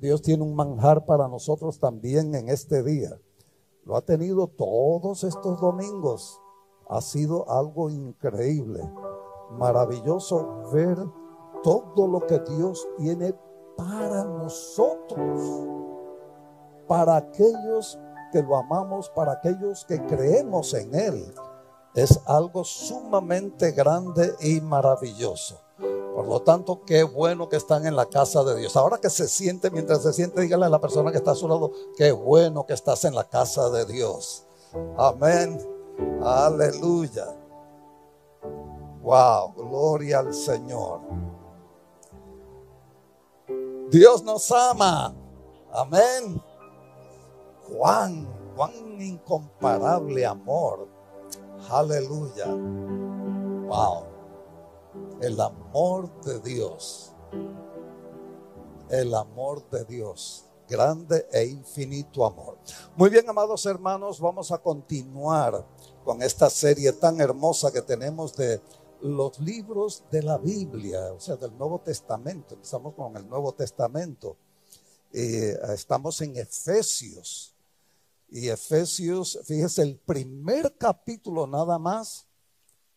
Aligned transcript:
Dios 0.00 0.20
tiene 0.20 0.42
un 0.42 0.54
manjar 0.54 1.06
para 1.06 1.26
nosotros 1.26 1.78
también 1.78 2.34
en 2.34 2.48
este 2.48 2.82
día. 2.82 3.18
Lo 3.84 3.96
ha 3.96 4.02
tenido 4.02 4.46
todos 4.46 5.24
estos 5.24 5.60
domingos. 5.60 6.40
Ha 6.88 7.00
sido 7.00 7.50
algo 7.50 7.88
increíble, 7.88 8.80
maravilloso 9.52 10.70
ver 10.72 10.98
todo 11.62 12.06
lo 12.06 12.26
que 12.26 12.38
Dios 12.40 12.86
tiene 12.98 13.34
para 13.76 14.24
nosotros, 14.24 15.66
para 16.86 17.16
aquellos 17.16 17.98
que 18.32 18.42
lo 18.42 18.56
amamos, 18.56 19.10
para 19.10 19.32
aquellos 19.32 19.84
que 19.84 20.04
creemos 20.06 20.74
en 20.74 20.94
Él. 20.94 21.34
Es 21.94 22.20
algo 22.26 22.64
sumamente 22.64 23.72
grande 23.72 24.34
y 24.40 24.60
maravilloso. 24.60 25.65
Por 26.16 26.28
lo 26.28 26.40
tanto, 26.40 26.80
qué 26.86 27.02
bueno 27.02 27.46
que 27.50 27.56
están 27.56 27.86
en 27.86 27.94
la 27.94 28.06
casa 28.06 28.42
de 28.42 28.56
Dios. 28.56 28.74
Ahora 28.74 28.96
que 28.96 29.10
se 29.10 29.28
siente, 29.28 29.70
mientras 29.70 30.02
se 30.02 30.14
siente, 30.14 30.40
dígale 30.40 30.64
a 30.64 30.70
la 30.70 30.80
persona 30.80 31.12
que 31.12 31.18
está 31.18 31.32
a 31.32 31.34
su 31.34 31.46
lado, 31.46 31.70
qué 31.94 32.10
bueno 32.10 32.64
que 32.64 32.72
estás 32.72 33.04
en 33.04 33.14
la 33.14 33.24
casa 33.24 33.68
de 33.68 33.84
Dios. 33.84 34.46
Amén. 34.96 35.60
Aleluya. 36.22 37.36
Wow, 39.02 39.52
gloria 39.56 40.20
al 40.20 40.32
Señor. 40.32 41.00
Dios 43.90 44.24
nos 44.24 44.50
ama. 44.50 45.14
Amén. 45.70 46.42
Juan, 47.68 48.26
cuán 48.56 48.72
incomparable 49.02 50.24
amor. 50.24 50.88
Aleluya. 51.68 52.46
Wow 53.66 54.15
el 55.20 55.40
amor 55.40 56.10
de 56.22 56.40
Dios. 56.40 57.12
El 58.88 59.14
amor 59.14 59.68
de 59.70 59.84
Dios. 59.84 60.44
Grande 60.68 61.26
e 61.32 61.44
infinito 61.44 62.24
amor. 62.24 62.58
Muy 62.96 63.08
bien, 63.08 63.28
amados 63.28 63.64
hermanos, 63.66 64.20
vamos 64.20 64.50
a 64.50 64.58
continuar 64.58 65.64
con 66.04 66.22
esta 66.22 66.50
serie 66.50 66.92
tan 66.92 67.20
hermosa 67.20 67.72
que 67.72 67.82
tenemos 67.82 68.36
de 68.36 68.60
los 69.00 69.38
libros 69.38 70.02
de 70.10 70.22
la 70.22 70.38
Biblia, 70.38 71.12
o 71.12 71.20
sea, 71.20 71.36
del 71.36 71.56
Nuevo 71.56 71.80
Testamento. 71.80 72.54
Empezamos 72.54 72.94
con 72.94 73.16
el 73.16 73.28
Nuevo 73.28 73.52
Testamento. 73.52 74.36
Eh, 75.12 75.56
estamos 75.72 76.20
en 76.20 76.36
Efesios. 76.36 77.54
Y 78.28 78.48
Efesios, 78.48 79.38
fíjese, 79.44 79.82
el 79.82 79.98
primer 79.98 80.76
capítulo 80.76 81.46
nada 81.46 81.78
más 81.78 82.25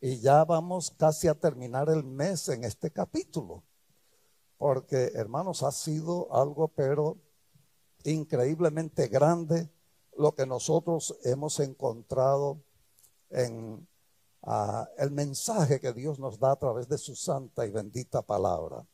y 0.01 0.19
ya 0.19 0.45
vamos 0.45 0.91
casi 0.91 1.27
a 1.27 1.35
terminar 1.35 1.89
el 1.89 2.03
mes 2.03 2.47
en 2.49 2.63
este 2.63 2.91
capítulo. 2.91 3.63
Porque, 4.57 5.11
hermanos, 5.15 5.63
ha 5.63 5.71
sido 5.71 6.33
algo, 6.33 6.67
pero 6.69 7.17
increíblemente 8.03 9.07
grande 9.07 9.69
lo 10.17 10.33
que 10.35 10.45
nosotros 10.45 11.17
hemos 11.23 11.59
encontrado 11.59 12.61
en 13.29 13.87
ah, 14.43 14.87
el 14.97 15.11
mensaje 15.11 15.79
que 15.79 15.93
Dios 15.93 16.19
nos 16.19 16.39
da 16.39 16.51
a 16.51 16.59
través 16.59 16.87
de 16.89 16.97
su 16.97 17.15
santa 17.15 17.65
y 17.65 17.71
bendita 17.71 18.21
palabra. 18.21 18.85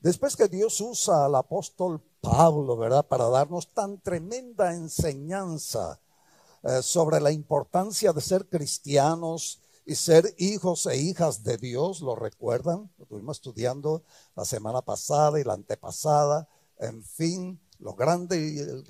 Después 0.00 0.36
que 0.36 0.46
Dios 0.46 0.80
usa 0.80 1.24
al 1.24 1.34
apóstol 1.34 2.00
Pablo, 2.20 2.76
¿verdad? 2.76 3.06
Para 3.06 3.28
darnos 3.28 3.72
tan 3.72 4.00
tremenda 4.00 4.72
enseñanza 4.72 6.00
eh, 6.68 6.82
sobre 6.82 7.18
la 7.18 7.32
importancia 7.32 8.12
de 8.12 8.20
ser 8.20 8.46
cristianos 8.46 9.62
y 9.86 9.94
ser 9.94 10.34
hijos 10.36 10.84
e 10.84 10.98
hijas 10.98 11.42
de 11.42 11.56
Dios, 11.56 12.02
¿lo 12.02 12.14
recuerdan? 12.14 12.90
Lo 12.98 13.04
estuvimos 13.04 13.38
estudiando 13.38 14.02
la 14.36 14.44
semana 14.44 14.82
pasada 14.82 15.40
y 15.40 15.44
la 15.44 15.54
antepasada, 15.54 16.46
en 16.78 17.02
fin, 17.02 17.58
lo 17.78 17.94
grande 17.94 18.36
y 18.38 18.58
el, 18.58 18.84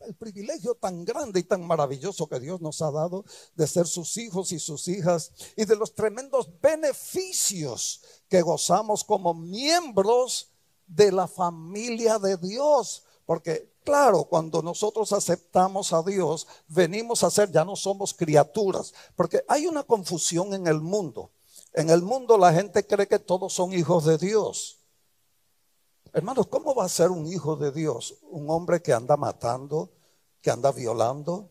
el 0.00 0.14
privilegio 0.16 0.74
tan 0.74 1.02
grande 1.06 1.40
y 1.40 1.44
tan 1.44 1.66
maravilloso 1.66 2.28
que 2.28 2.40
Dios 2.40 2.60
nos 2.60 2.82
ha 2.82 2.90
dado 2.90 3.24
de 3.54 3.66
ser 3.66 3.86
sus 3.86 4.18
hijos 4.18 4.52
y 4.52 4.58
sus 4.58 4.86
hijas 4.88 5.32
y 5.56 5.64
de 5.64 5.76
los 5.76 5.94
tremendos 5.94 6.50
beneficios 6.60 8.02
que 8.28 8.42
gozamos 8.42 9.02
como 9.02 9.32
miembros 9.32 10.50
de 10.86 11.10
la 11.10 11.26
familia 11.26 12.18
de 12.18 12.36
Dios. 12.36 13.04
Porque 13.24 13.73
Claro, 13.84 14.24
cuando 14.24 14.62
nosotros 14.62 15.12
aceptamos 15.12 15.92
a 15.92 16.02
Dios, 16.02 16.46
venimos 16.68 17.22
a 17.22 17.30
ser, 17.30 17.52
ya 17.52 17.66
no 17.66 17.76
somos 17.76 18.14
criaturas, 18.14 18.94
porque 19.14 19.44
hay 19.46 19.66
una 19.66 19.82
confusión 19.82 20.54
en 20.54 20.66
el 20.66 20.80
mundo. 20.80 21.30
En 21.74 21.90
el 21.90 22.00
mundo 22.00 22.38
la 22.38 22.50
gente 22.54 22.86
cree 22.86 23.06
que 23.06 23.18
todos 23.18 23.52
son 23.52 23.74
hijos 23.74 24.06
de 24.06 24.16
Dios. 24.16 24.78
Hermanos, 26.14 26.46
¿cómo 26.46 26.74
va 26.74 26.86
a 26.86 26.88
ser 26.88 27.10
un 27.10 27.26
hijo 27.26 27.56
de 27.56 27.72
Dios? 27.72 28.14
Un 28.30 28.48
hombre 28.48 28.80
que 28.80 28.94
anda 28.94 29.18
matando, 29.18 29.90
que 30.40 30.50
anda 30.50 30.72
violando, 30.72 31.50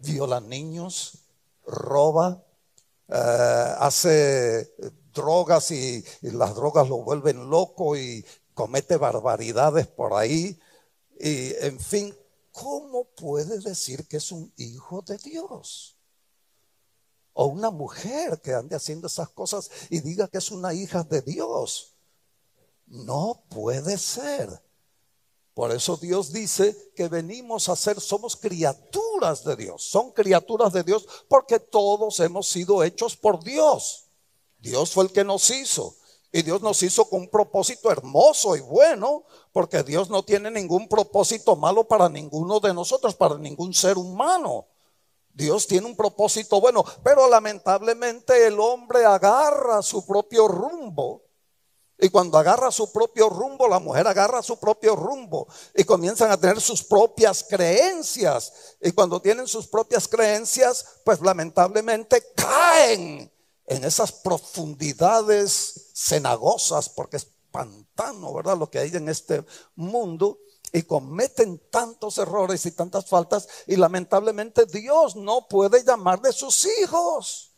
viola 0.00 0.40
niños, 0.40 1.24
roba, 1.66 2.44
eh, 3.08 3.74
hace 3.78 4.74
drogas 5.14 5.70
y, 5.70 6.04
y 6.20 6.30
las 6.32 6.54
drogas 6.54 6.86
lo 6.86 6.98
vuelven 6.98 7.48
loco 7.48 7.96
y 7.96 8.26
comete 8.52 8.98
barbaridades 8.98 9.86
por 9.86 10.12
ahí 10.12 10.60
y 11.20 11.54
en 11.60 11.78
fin, 11.78 12.16
¿cómo 12.50 13.04
puede 13.04 13.58
decir 13.60 14.08
que 14.08 14.16
es 14.16 14.32
un 14.32 14.52
hijo 14.56 15.02
de 15.02 15.18
Dios? 15.18 15.98
O 17.34 17.46
una 17.46 17.70
mujer 17.70 18.40
que 18.40 18.54
ande 18.54 18.74
haciendo 18.74 19.06
esas 19.06 19.28
cosas 19.28 19.70
y 19.90 20.00
diga 20.00 20.28
que 20.28 20.38
es 20.38 20.50
una 20.50 20.72
hija 20.72 21.02
de 21.04 21.20
Dios. 21.20 21.94
No 22.86 23.44
puede 23.50 23.98
ser. 23.98 24.62
Por 25.52 25.72
eso 25.72 25.98
Dios 25.98 26.32
dice 26.32 26.74
que 26.96 27.08
venimos 27.08 27.68
a 27.68 27.76
ser, 27.76 28.00
somos 28.00 28.34
criaturas 28.34 29.44
de 29.44 29.56
Dios. 29.56 29.82
Son 29.84 30.12
criaturas 30.12 30.72
de 30.72 30.82
Dios 30.82 31.06
porque 31.28 31.60
todos 31.60 32.18
hemos 32.20 32.48
sido 32.48 32.82
hechos 32.82 33.14
por 33.14 33.44
Dios. 33.44 34.06
Dios 34.58 34.92
fue 34.92 35.04
el 35.04 35.12
que 35.12 35.24
nos 35.24 35.50
hizo. 35.50 35.96
Y 36.32 36.42
Dios 36.42 36.62
nos 36.62 36.82
hizo 36.82 37.08
con 37.08 37.22
un 37.22 37.28
propósito 37.28 37.90
hermoso 37.90 38.54
y 38.54 38.60
bueno, 38.60 39.24
porque 39.52 39.82
Dios 39.82 40.10
no 40.10 40.24
tiene 40.24 40.50
ningún 40.50 40.88
propósito 40.88 41.56
malo 41.56 41.84
para 41.88 42.08
ninguno 42.08 42.60
de 42.60 42.72
nosotros, 42.72 43.16
para 43.16 43.36
ningún 43.36 43.74
ser 43.74 43.98
humano. 43.98 44.66
Dios 45.32 45.66
tiene 45.66 45.86
un 45.86 45.96
propósito 45.96 46.60
bueno, 46.60 46.84
pero 47.02 47.28
lamentablemente 47.28 48.46
el 48.46 48.60
hombre 48.60 49.04
agarra 49.04 49.82
su 49.82 50.06
propio 50.06 50.46
rumbo. 50.46 51.24
Y 51.98 52.08
cuando 52.08 52.38
agarra 52.38 52.70
su 52.70 52.92
propio 52.92 53.28
rumbo, 53.28 53.68
la 53.68 53.78
mujer 53.78 54.06
agarra 54.06 54.42
su 54.42 54.58
propio 54.58 54.96
rumbo 54.96 55.46
y 55.74 55.84
comienzan 55.84 56.30
a 56.30 56.40
tener 56.40 56.60
sus 56.60 56.82
propias 56.82 57.44
creencias. 57.44 58.76
Y 58.80 58.92
cuando 58.92 59.20
tienen 59.20 59.46
sus 59.46 59.66
propias 59.66 60.08
creencias, 60.08 61.00
pues 61.04 61.20
lamentablemente 61.20 62.22
caen 62.34 63.30
en 63.70 63.84
esas 63.84 64.10
profundidades 64.10 65.92
cenagosas, 65.94 66.88
porque 66.88 67.18
es 67.18 67.28
pantano, 67.52 68.34
¿verdad? 68.34 68.58
Lo 68.58 68.68
que 68.68 68.80
hay 68.80 68.90
en 68.90 69.08
este 69.08 69.44
mundo. 69.76 70.40
Y 70.72 70.82
cometen 70.82 71.60
tantos 71.70 72.18
errores 72.18 72.66
y 72.66 72.72
tantas 72.72 73.06
faltas. 73.06 73.46
Y 73.68 73.76
lamentablemente 73.76 74.66
Dios 74.66 75.14
no 75.14 75.46
puede 75.46 75.84
llamar 75.84 76.20
de 76.20 76.32
sus 76.32 76.66
hijos. 76.80 77.52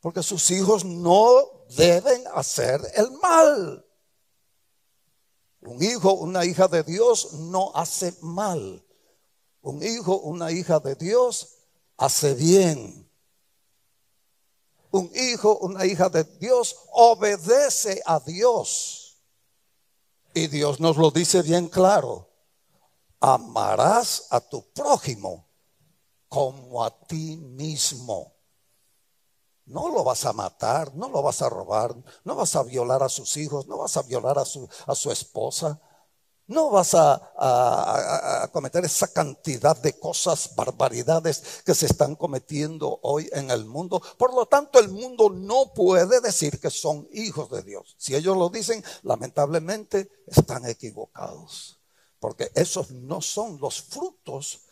Porque 0.00 0.22
sus 0.22 0.50
hijos 0.50 0.86
no 0.86 1.66
deben 1.76 2.24
hacer 2.32 2.80
el 2.94 3.10
mal. 3.12 3.84
Un 5.60 5.82
hijo, 5.82 6.14
una 6.14 6.46
hija 6.46 6.68
de 6.68 6.84
Dios 6.84 7.34
no 7.34 7.70
hace 7.74 8.14
mal. 8.22 8.82
Un 9.60 9.82
hijo, 9.82 10.16
una 10.20 10.52
hija 10.52 10.80
de 10.80 10.94
Dios 10.94 11.56
hace 11.98 12.32
bien 12.32 13.07
un 14.90 15.10
hijo, 15.14 15.58
una 15.58 15.84
hija 15.86 16.08
de 16.08 16.24
Dios, 16.24 16.76
obedece 16.92 18.02
a 18.04 18.20
Dios. 18.20 19.18
Y 20.34 20.46
Dios 20.46 20.80
nos 20.80 20.96
lo 20.96 21.10
dice 21.10 21.42
bien 21.42 21.68
claro. 21.68 22.28
Amarás 23.20 24.26
a 24.30 24.40
tu 24.40 24.62
prójimo 24.72 25.48
como 26.28 26.84
a 26.84 26.90
ti 27.06 27.36
mismo. 27.36 28.34
No 29.66 29.88
lo 29.90 30.02
vas 30.04 30.24
a 30.24 30.32
matar, 30.32 30.94
no 30.94 31.08
lo 31.08 31.22
vas 31.22 31.42
a 31.42 31.48
robar, 31.48 31.94
no 32.24 32.34
vas 32.34 32.56
a 32.56 32.62
violar 32.62 33.02
a 33.02 33.08
sus 33.08 33.36
hijos, 33.36 33.66
no 33.66 33.78
vas 33.78 33.96
a 33.96 34.02
violar 34.02 34.38
a 34.38 34.44
su, 34.44 35.10
esposa, 35.10 35.80
no 36.48 36.70
vas 36.70 36.94
a, 36.94 38.50
cometer 38.52 38.84
esa 38.84 39.12
cantidad 39.12 39.76
de 39.76 39.98
cosas, 39.98 40.54
barbaridades 40.56 41.62
que 41.64 41.74
se 41.74 41.86
están 41.86 42.16
cometiendo 42.16 42.98
hoy 43.02 43.28
en 43.32 43.50
el 43.50 43.66
mundo. 43.66 44.02
Por 44.16 44.34
lo 44.34 44.46
tanto, 44.46 44.78
el 44.78 44.88
mundo 44.88 45.30
no 45.30 45.72
puede 45.74 46.20
decir 46.20 46.58
que 46.58 46.70
son 46.70 47.06
hijos 47.12 47.50
de 47.50 47.62
Dios. 47.62 47.94
Si 47.98 48.14
ellos 48.14 48.36
lo 48.36 48.48
dicen, 48.48 48.82
lamentablemente 49.02 50.10
están 50.26 50.66
equivocados. 50.66 51.78
Porque 52.18 52.50
esos 52.54 52.90
no 52.90 53.20
son 53.20 53.60
los 53.60 53.82
frutos 53.82 54.62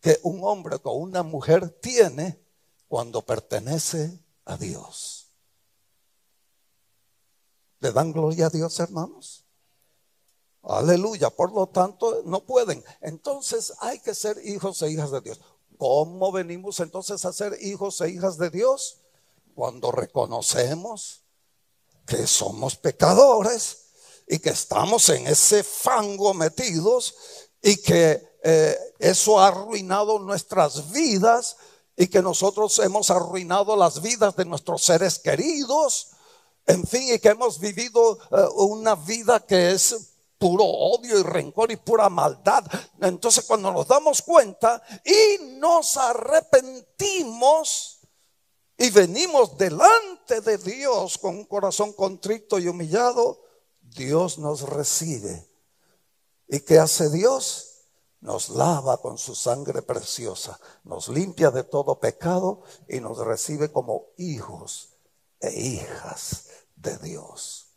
que 0.00 0.18
un 0.22 0.40
hombre 0.42 0.76
o 0.84 0.92
una 0.92 1.22
mujer 1.22 1.68
tiene 1.68 2.40
cuando 2.88 3.22
pertenece 3.22 4.18
a 4.44 4.56
Dios. 4.56 5.28
¿Le 7.80 7.92
dan 7.92 8.12
gloria 8.12 8.46
a 8.46 8.50
Dios, 8.50 8.78
hermanos? 8.80 9.45
Aleluya. 10.66 11.30
Por 11.30 11.52
lo 11.52 11.68
tanto, 11.68 12.22
no 12.24 12.44
pueden. 12.44 12.84
Entonces 13.00 13.72
hay 13.80 14.00
que 14.00 14.14
ser 14.14 14.38
hijos 14.44 14.82
e 14.82 14.90
hijas 14.90 15.10
de 15.12 15.20
Dios. 15.20 15.40
¿Cómo 15.78 16.32
venimos 16.32 16.80
entonces 16.80 17.24
a 17.24 17.32
ser 17.32 17.56
hijos 17.60 18.00
e 18.00 18.10
hijas 18.10 18.36
de 18.36 18.50
Dios? 18.50 18.98
Cuando 19.54 19.92
reconocemos 19.92 21.22
que 22.06 22.26
somos 22.26 22.76
pecadores 22.76 23.86
y 24.26 24.38
que 24.38 24.50
estamos 24.50 25.08
en 25.08 25.26
ese 25.26 25.62
fango 25.62 26.34
metidos 26.34 27.14
y 27.62 27.76
que 27.76 28.22
eh, 28.42 28.76
eso 28.98 29.38
ha 29.38 29.48
arruinado 29.48 30.18
nuestras 30.18 30.90
vidas 30.90 31.56
y 31.96 32.08
que 32.08 32.22
nosotros 32.22 32.78
hemos 32.80 33.10
arruinado 33.10 33.76
las 33.76 34.02
vidas 34.02 34.36
de 34.36 34.44
nuestros 34.44 34.84
seres 34.84 35.18
queridos, 35.18 36.08
en 36.66 36.86
fin, 36.86 37.14
y 37.14 37.18
que 37.18 37.28
hemos 37.28 37.58
vivido 37.58 38.18
eh, 38.30 38.46
una 38.56 38.94
vida 38.94 39.40
que 39.40 39.72
es 39.72 40.15
puro 40.38 40.64
odio 40.64 41.18
y 41.18 41.22
rencor 41.22 41.72
y 41.72 41.76
pura 41.76 42.08
maldad. 42.08 42.64
Entonces 43.00 43.44
cuando 43.44 43.72
nos 43.72 43.86
damos 43.86 44.22
cuenta 44.22 44.82
y 45.04 45.58
nos 45.58 45.96
arrepentimos 45.96 48.00
y 48.78 48.90
venimos 48.90 49.56
delante 49.56 50.40
de 50.40 50.58
Dios 50.58 51.18
con 51.18 51.36
un 51.36 51.44
corazón 51.44 51.92
contrito 51.92 52.58
y 52.58 52.68
humillado, 52.68 53.42
Dios 53.80 54.38
nos 54.38 54.62
recibe. 54.62 55.48
¿Y 56.48 56.60
qué 56.60 56.78
hace 56.78 57.10
Dios? 57.10 57.72
Nos 58.20 58.50
lava 58.50 58.98
con 58.98 59.18
su 59.18 59.34
sangre 59.34 59.82
preciosa, 59.82 60.58
nos 60.84 61.08
limpia 61.08 61.50
de 61.50 61.64
todo 61.64 62.00
pecado 62.00 62.62
y 62.88 63.00
nos 63.00 63.18
recibe 63.18 63.70
como 63.70 64.06
hijos 64.16 64.96
e 65.40 65.58
hijas 65.58 66.46
de 66.74 66.96
Dios. 66.98 67.68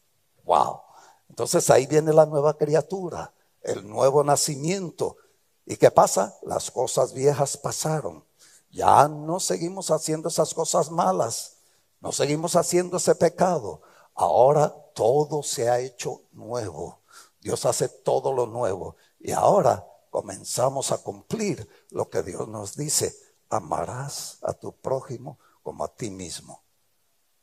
Wow. 0.43 0.88
Entonces 1.29 1.69
ahí 1.69 1.85
viene 1.85 2.11
la 2.11 2.25
nueva 2.25 2.57
criatura, 2.57 3.33
el 3.61 3.87
nuevo 3.87 4.23
nacimiento. 4.23 5.17
¿Y 5.65 5.77
qué 5.77 5.91
pasa? 5.91 6.35
Las 6.43 6.71
cosas 6.71 7.13
viejas 7.13 7.55
pasaron. 7.55 8.25
Ya 8.71 9.07
no 9.07 9.39
seguimos 9.39 9.91
haciendo 9.91 10.29
esas 10.29 10.53
cosas 10.53 10.91
malas, 10.91 11.57
no 12.01 12.11
seguimos 12.11 12.55
haciendo 12.55 12.97
ese 12.97 13.15
pecado. 13.15 13.81
Ahora 14.13 14.75
todo 14.93 15.43
se 15.43 15.69
ha 15.69 15.79
hecho 15.79 16.23
nuevo. 16.33 16.99
Dios 17.39 17.65
hace 17.65 17.87
todo 17.87 18.33
lo 18.33 18.45
nuevo. 18.45 18.95
Y 19.19 19.31
ahora 19.31 19.85
comenzamos 20.09 20.91
a 20.91 20.97
cumplir 20.97 21.67
lo 21.89 22.09
que 22.09 22.23
Dios 22.23 22.47
nos 22.47 22.75
dice. 22.75 23.15
Amarás 23.49 24.37
a 24.41 24.53
tu 24.53 24.73
prójimo 24.73 25.39
como 25.63 25.83
a 25.83 25.95
ti 25.95 26.09
mismo. 26.09 26.63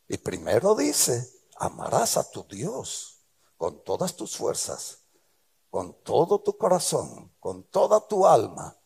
Y 0.09 0.19
primero 0.19 0.75
dice, 0.75 1.29
amarás 1.57 2.17
a 2.17 2.31
tu 2.31 2.45
Dios 2.45 3.16
con 3.57 3.83
todas 3.85 4.17
tus 4.17 4.37
fuerzas, 4.37 4.99
con 5.71 5.95
todo 6.03 6.41
tu 6.41 6.57
corazón, 6.57 7.33
con 7.41 7.65
toda 7.65 8.07
tu 8.07 8.27
alma. 8.27 8.77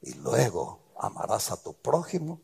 Y 0.00 0.14
luego 0.14 0.92
amarás 0.98 1.50
a 1.50 1.62
tu 1.62 1.74
prójimo 1.74 2.40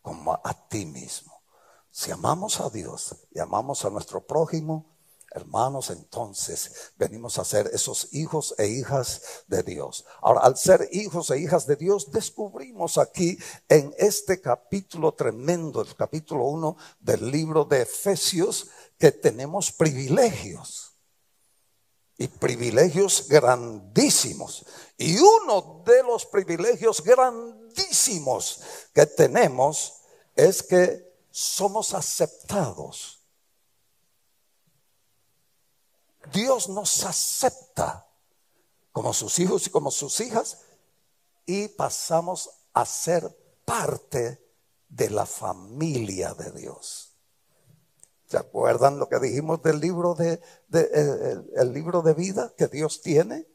como 0.00 0.32
a 0.32 0.68
ti 0.68 0.86
mismo. 0.86 1.42
Si 1.90 2.10
amamos 2.10 2.60
a 2.60 2.70
Dios 2.70 3.16
y 3.32 3.38
amamos 3.38 3.84
a 3.84 3.90
nuestro 3.90 4.26
prójimo, 4.26 4.96
hermanos, 5.34 5.90
entonces 5.90 6.92
venimos 6.96 7.38
a 7.38 7.44
ser 7.44 7.70
esos 7.72 8.08
hijos 8.12 8.54
e 8.58 8.68
hijas 8.68 9.22
de 9.46 9.62
Dios. 9.62 10.04
Ahora, 10.20 10.40
al 10.40 10.56
ser 10.56 10.88
hijos 10.92 11.30
e 11.30 11.38
hijas 11.38 11.66
de 11.66 11.76
Dios, 11.76 12.12
descubrimos 12.12 12.98
aquí 12.98 13.38
en 13.68 13.94
este 13.98 14.40
capítulo 14.40 15.12
tremendo, 15.14 15.80
el 15.80 15.94
capítulo 15.96 16.44
1 16.44 16.76
del 17.00 17.30
libro 17.30 17.64
de 17.64 17.82
Efesios, 17.82 18.68
que 18.98 19.12
tenemos 19.12 19.72
privilegios 19.72 20.92
y 22.18 22.28
privilegios 22.28 23.26
grandísimos. 23.28 24.64
Y 24.96 25.18
uno 25.18 25.82
de 25.84 26.02
los 26.02 26.26
privilegios 26.26 27.02
grandísimos 27.02 28.60
que 28.92 29.06
tenemos 29.06 29.94
es 30.36 30.62
que 30.62 31.10
somos 31.30 31.94
aceptados. 31.94 33.21
Dios 36.32 36.68
nos 36.68 37.04
acepta 37.04 38.06
como 38.92 39.12
sus 39.12 39.38
hijos 39.38 39.66
y 39.66 39.70
como 39.70 39.90
sus 39.90 40.20
hijas 40.20 40.58
y 41.46 41.68
pasamos 41.68 42.50
a 42.74 42.84
ser 42.84 43.36
parte 43.64 44.42
de 44.88 45.10
la 45.10 45.26
familia 45.26 46.34
de 46.34 46.52
Dios. 46.52 47.12
¿Se 48.26 48.36
acuerdan 48.38 48.98
lo 48.98 49.08
que 49.08 49.18
dijimos 49.18 49.62
del 49.62 49.80
libro 49.80 50.14
de, 50.14 50.40
el, 51.54 51.72
libro 51.72 52.02
de 52.02 52.14
vida 52.14 52.52
que 52.56 52.66
Dios 52.66 53.02
tiene? 53.02 53.46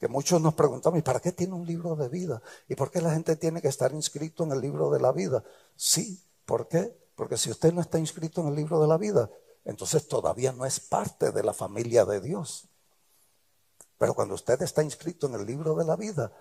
Que 0.00 0.08
muchos 0.08 0.40
nos 0.40 0.54
preguntamos, 0.54 0.98
¿y 0.98 1.02
para 1.02 1.20
qué 1.20 1.32
tiene 1.32 1.54
un 1.54 1.66
libro 1.66 1.94
de 1.94 2.08
vida? 2.08 2.42
¿Y 2.68 2.74
por 2.74 2.90
qué 2.90 3.00
la 3.00 3.12
gente 3.12 3.36
tiene 3.36 3.62
que 3.62 3.68
estar 3.68 3.92
inscrito 3.92 4.42
en 4.44 4.52
el 4.52 4.60
libro 4.60 4.90
de 4.90 5.00
la 5.00 5.12
vida? 5.12 5.44
Sí, 5.76 6.20
¿por 6.46 6.66
qué? 6.66 6.96
Porque 7.14 7.36
si 7.36 7.50
usted 7.50 7.72
no 7.72 7.80
está 7.80 7.98
inscrito 7.98 8.40
en 8.40 8.48
el 8.48 8.56
libro 8.56 8.80
de 8.80 8.88
la 8.88 8.98
vida, 8.98 9.30
entonces 9.64 10.06
todavía 10.08 10.52
no 10.52 10.66
es 10.66 10.80
parte 10.80 11.32
de 11.32 11.42
la 11.42 11.54
familia 11.54 12.04
de 12.04 12.20
Dios. 12.20 12.68
Pero 13.98 14.14
cuando 14.14 14.34
usted 14.34 14.60
está 14.62 14.82
inscrito 14.82 15.26
en 15.26 15.34
el 15.34 15.46
libro 15.46 15.74
de 15.74 15.84
la 15.84 15.96
vida, 15.96 16.32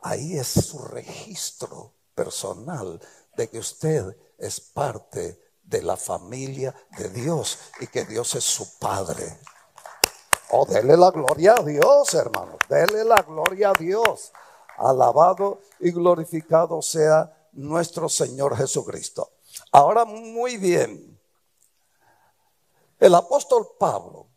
ahí 0.00 0.36
es 0.36 0.48
su 0.48 0.78
registro 0.78 1.92
personal 2.14 3.00
de 3.36 3.48
que 3.48 3.58
usted 3.58 4.16
es 4.38 4.60
parte 4.60 5.40
de 5.62 5.82
la 5.82 5.96
familia 5.96 6.74
de 6.98 7.08
Dios 7.08 7.58
y 7.80 7.86
que 7.86 8.04
Dios 8.04 8.34
es 8.34 8.44
su 8.44 8.78
Padre. 8.78 9.38
Oh, 10.50 10.66
dele 10.66 10.96
la 10.96 11.10
gloria 11.10 11.54
a 11.54 11.62
Dios, 11.62 12.12
hermano. 12.14 12.58
Dele 12.68 13.04
la 13.04 13.22
gloria 13.22 13.70
a 13.70 13.72
Dios. 13.72 14.32
Alabado 14.76 15.60
y 15.80 15.92
glorificado 15.92 16.82
sea 16.82 17.48
nuestro 17.52 18.08
Señor 18.08 18.56
Jesucristo. 18.56 19.30
Ahora, 19.70 20.04
muy 20.04 20.58
bien. 20.58 21.11
El 23.02 23.16
apóstol 23.16 23.68
Pablo, 23.80 24.28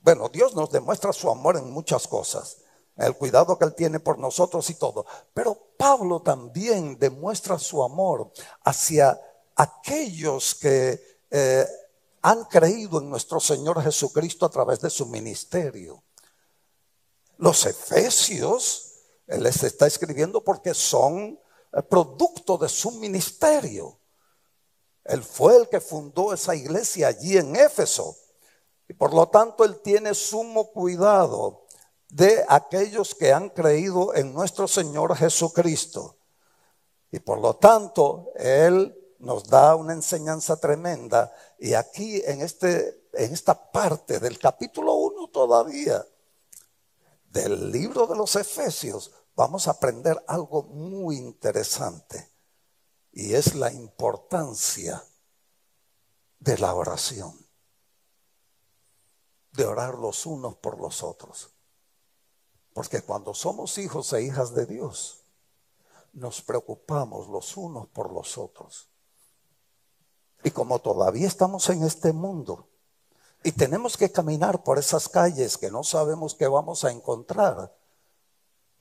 bueno, 0.00 0.28
Dios 0.28 0.54
nos 0.54 0.70
demuestra 0.70 1.12
su 1.12 1.28
amor 1.28 1.56
en 1.56 1.72
muchas 1.72 2.06
cosas, 2.06 2.58
el 2.96 3.16
cuidado 3.16 3.58
que 3.58 3.64
Él 3.64 3.74
tiene 3.74 3.98
por 3.98 4.16
nosotros 4.16 4.70
y 4.70 4.76
todo, 4.76 5.04
pero 5.32 5.58
Pablo 5.76 6.22
también 6.22 6.96
demuestra 7.00 7.58
su 7.58 7.82
amor 7.82 8.30
hacia 8.62 9.20
aquellos 9.56 10.54
que 10.54 11.18
eh, 11.32 11.66
han 12.22 12.44
creído 12.44 13.00
en 13.00 13.10
nuestro 13.10 13.40
Señor 13.40 13.82
Jesucristo 13.82 14.46
a 14.46 14.50
través 14.50 14.78
de 14.78 14.90
su 14.90 15.06
ministerio. 15.06 16.04
Los 17.38 17.66
efesios, 17.66 19.00
Él 19.26 19.42
les 19.42 19.64
está 19.64 19.88
escribiendo 19.88 20.44
porque 20.44 20.74
son 20.74 21.40
eh, 21.72 21.82
producto 21.82 22.56
de 22.56 22.68
su 22.68 22.92
ministerio. 22.92 23.98
Él 25.04 25.22
fue 25.22 25.56
el 25.56 25.68
que 25.68 25.80
fundó 25.80 26.32
esa 26.32 26.54
iglesia 26.54 27.08
allí 27.08 27.36
en 27.36 27.56
Éfeso. 27.56 28.16
Y 28.88 28.94
por 28.94 29.14
lo 29.14 29.28
tanto, 29.28 29.64
Él 29.64 29.80
tiene 29.80 30.14
sumo 30.14 30.70
cuidado 30.72 31.66
de 32.08 32.44
aquellos 32.48 33.14
que 33.14 33.32
han 33.32 33.50
creído 33.50 34.14
en 34.14 34.32
nuestro 34.32 34.68
Señor 34.68 35.16
Jesucristo. 35.16 36.16
Y 37.10 37.18
por 37.20 37.38
lo 37.40 37.56
tanto, 37.56 38.32
Él 38.36 38.96
nos 39.18 39.48
da 39.48 39.74
una 39.74 39.92
enseñanza 39.92 40.56
tremenda. 40.56 41.32
Y 41.58 41.74
aquí 41.74 42.22
en, 42.24 42.40
este, 42.40 43.08
en 43.12 43.32
esta 43.32 43.70
parte 43.70 44.20
del 44.20 44.38
capítulo 44.38 44.94
1 44.94 45.28
todavía, 45.28 46.04
del 47.30 47.70
libro 47.72 48.06
de 48.06 48.16
los 48.16 48.36
Efesios, 48.36 49.12
vamos 49.34 49.66
a 49.66 49.72
aprender 49.72 50.22
algo 50.26 50.62
muy 50.62 51.16
interesante. 51.16 52.33
Y 53.16 53.34
es 53.34 53.54
la 53.54 53.72
importancia 53.72 55.04
de 56.40 56.58
la 56.58 56.74
oración. 56.74 57.32
De 59.52 59.64
orar 59.64 59.94
los 59.94 60.26
unos 60.26 60.56
por 60.56 60.80
los 60.80 61.04
otros. 61.04 61.50
Porque 62.72 63.02
cuando 63.02 63.32
somos 63.32 63.78
hijos 63.78 64.12
e 64.12 64.22
hijas 64.22 64.52
de 64.52 64.66
Dios, 64.66 65.20
nos 66.12 66.42
preocupamos 66.42 67.28
los 67.28 67.56
unos 67.56 67.86
por 67.86 68.12
los 68.12 68.36
otros. 68.36 68.88
Y 70.42 70.50
como 70.50 70.80
todavía 70.80 71.28
estamos 71.28 71.70
en 71.70 71.84
este 71.84 72.12
mundo 72.12 72.68
y 73.44 73.52
tenemos 73.52 73.96
que 73.96 74.10
caminar 74.10 74.64
por 74.64 74.78
esas 74.78 75.08
calles 75.08 75.56
que 75.56 75.70
no 75.70 75.84
sabemos 75.84 76.34
qué 76.34 76.48
vamos 76.48 76.82
a 76.82 76.90
encontrar, 76.90 77.76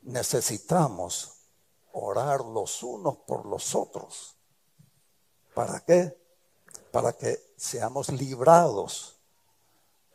necesitamos 0.02 1.33
orar 1.94 2.42
los 2.42 2.84
unos 2.84 3.18
por 3.18 3.46
los 3.46 3.74
otros. 3.76 4.36
¿Para 5.54 5.80
qué? 5.82 6.18
Para 6.92 7.14
que 7.14 7.54
seamos 7.56 8.10
librados 8.10 9.20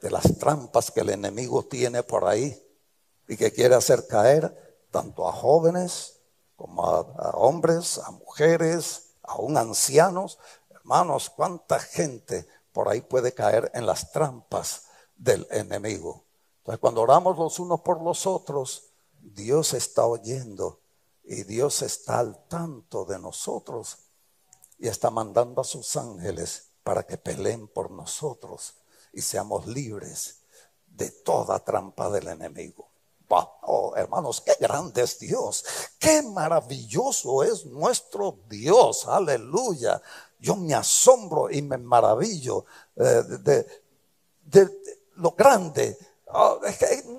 de 0.01 0.11
las 0.11 0.39
trampas 0.39 0.91
que 0.91 1.01
el 1.01 1.11
enemigo 1.11 1.65
tiene 1.65 2.03
por 2.03 2.27
ahí 2.27 2.61
y 3.27 3.37
que 3.37 3.53
quiere 3.53 3.75
hacer 3.75 4.07
caer 4.07 4.87
tanto 4.91 5.29
a 5.29 5.33
jóvenes 5.33 6.21
como 6.57 6.85
a, 6.87 7.01
hombres, 7.35 7.99
a 7.99 8.11
mujeres, 8.11 9.15
aún 9.23 9.57
ancianos, 9.57 10.39
Hermanos, 10.71 11.31
cuánta 11.31 11.79
gente 11.79 12.49
por 12.73 12.89
ahí 12.89 13.03
puede 13.03 13.35
caer 13.35 13.71
en 13.75 13.85
las 13.85 14.11
trampas 14.11 14.87
del 15.17 15.47
enemigo. 15.51 16.25
Entonces, 16.59 16.81
cuando 16.81 17.03
oramos 17.03 17.37
los 17.37 17.59
unos 17.59 17.81
por 17.81 18.01
los 18.01 18.27
otros, 18.27 18.85
Dios 19.21 19.75
está 19.75 20.07
oyendo 20.07 20.81
y 21.31 21.45
Dios 21.45 21.83
está 21.83 22.21
al 22.21 22.47
tanto 22.49 23.05
de 23.05 23.19
nosotros 23.19 23.99
y 24.79 24.89
está 24.89 25.11
mandando 25.11 25.61
a 25.61 25.65
sus 25.65 25.95
ángeles 25.97 26.71
para 26.83 27.03
que 27.03 27.19
peleen 27.19 27.69
por 27.69 27.91
nosotros 27.91 28.73
y 29.13 29.21
seamos 29.21 29.67
libres 29.67 30.41
de 30.87 31.11
toda 31.11 31.59
trampa 31.59 32.09
del 32.09 32.29
enemigo. 32.29 32.89
Oh, 33.31 33.93
hermanos, 33.95 34.41
qué 34.41 34.57
grande 34.59 35.03
es 35.03 35.19
Dios, 35.19 35.63
qué 35.99 36.23
maravilloso 36.23 37.43
es 37.43 37.67
nuestro 37.67 38.39
Dios, 38.49 39.07
aleluya. 39.07 40.01
Yo 40.41 40.57
me 40.57 40.73
asombro 40.75 41.51
y 41.51 41.61
me 41.61 41.77
maravillo 41.77 42.65
eh, 42.97 43.23
de, 43.43 44.81
lo 45.17 45.33
grande. 45.33 45.99
Oh, 46.31 46.61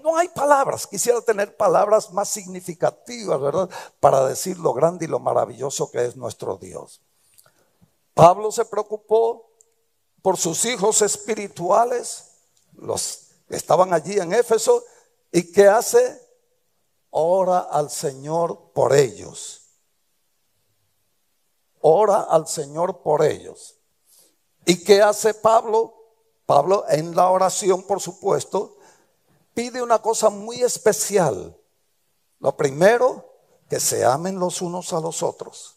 no 0.03 0.17
hay 0.17 0.27
palabras, 0.29 0.85
quisiera 0.85 1.19
tener 1.21 1.57
palabras 1.57 2.11
más 2.11 2.29
significativas, 2.29 3.41
¿verdad? 3.41 3.69
Para 3.99 4.27
decir 4.27 4.59
lo 4.59 4.73
grande 4.73 5.05
y 5.05 5.07
lo 5.07 5.19
maravilloso 5.19 5.89
que 5.89 6.05
es 6.05 6.15
nuestro 6.15 6.57
Dios. 6.57 7.01
Pablo 8.13 8.51
se 8.51 8.65
preocupó 8.65 9.49
por 10.21 10.37
sus 10.37 10.65
hijos 10.65 11.01
espirituales, 11.01 12.25
los 12.73 13.29
que 13.47 13.55
estaban 13.55 13.93
allí 13.93 14.19
en 14.19 14.33
Éfeso, 14.33 14.83
¿Y 15.31 15.51
qué 15.51 15.67
hace? 15.67 16.27
Ora 17.11 17.59
al 17.59 17.89
Señor 17.89 18.71
por 18.73 18.93
ellos. 18.93 19.61
Ora 21.81 22.21
al 22.21 22.47
Señor 22.47 23.01
por 23.01 23.23
ellos. 23.23 23.77
¿Y 24.65 24.83
qué 24.83 25.01
hace 25.01 25.33
Pablo? 25.33 25.95
Pablo 26.45 26.85
en 26.89 27.15
la 27.15 27.29
oración, 27.29 27.83
por 27.83 28.01
supuesto, 28.01 28.77
pide 29.59 29.81
una 29.81 29.99
cosa 29.99 30.29
muy 30.29 30.61
especial. 30.61 31.53
Lo 32.39 32.55
primero, 32.55 33.25
que 33.69 33.77
se 33.81 34.05
amen 34.05 34.39
los 34.39 34.61
unos 34.61 34.93
a 34.93 35.01
los 35.01 35.21
otros. 35.21 35.75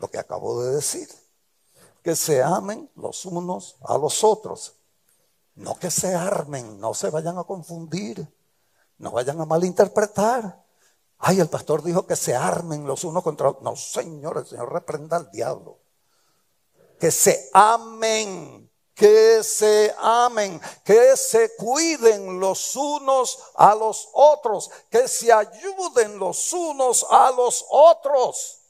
Lo 0.00 0.08
que 0.08 0.18
acabo 0.18 0.62
de 0.62 0.76
decir. 0.76 1.08
Que 2.04 2.14
se 2.14 2.44
amen 2.44 2.88
los 2.94 3.26
unos 3.26 3.74
a 3.82 3.98
los 3.98 4.22
otros. 4.22 4.76
No 5.56 5.76
que 5.76 5.90
se 5.90 6.14
armen, 6.14 6.78
no 6.78 6.94
se 6.94 7.10
vayan 7.10 7.36
a 7.36 7.42
confundir. 7.42 8.24
No 8.98 9.10
vayan 9.10 9.40
a 9.40 9.46
malinterpretar. 9.46 10.64
Ay, 11.18 11.40
el 11.40 11.48
pastor 11.48 11.82
dijo 11.82 12.06
que 12.06 12.14
se 12.14 12.36
armen 12.36 12.86
los 12.86 13.02
unos 13.02 13.24
contra 13.24 13.48
otros. 13.48 13.64
No, 13.64 13.74
Señor, 13.74 14.38
el 14.38 14.46
Señor 14.46 14.72
reprenda 14.72 15.16
al 15.16 15.28
diablo. 15.32 15.80
Que 17.00 17.10
se 17.10 17.50
amen, 17.52 18.63
que 18.94 19.42
se 19.42 19.94
amen, 19.98 20.60
que 20.84 21.16
se 21.16 21.56
cuiden 21.56 22.38
los 22.38 22.76
unos 22.76 23.38
a 23.56 23.74
los 23.74 24.08
otros, 24.12 24.70
que 24.90 25.08
se 25.08 25.32
ayuden 25.32 26.18
los 26.18 26.52
unos 26.52 27.06
a 27.10 27.30
los 27.32 27.64
otros. 27.68 28.60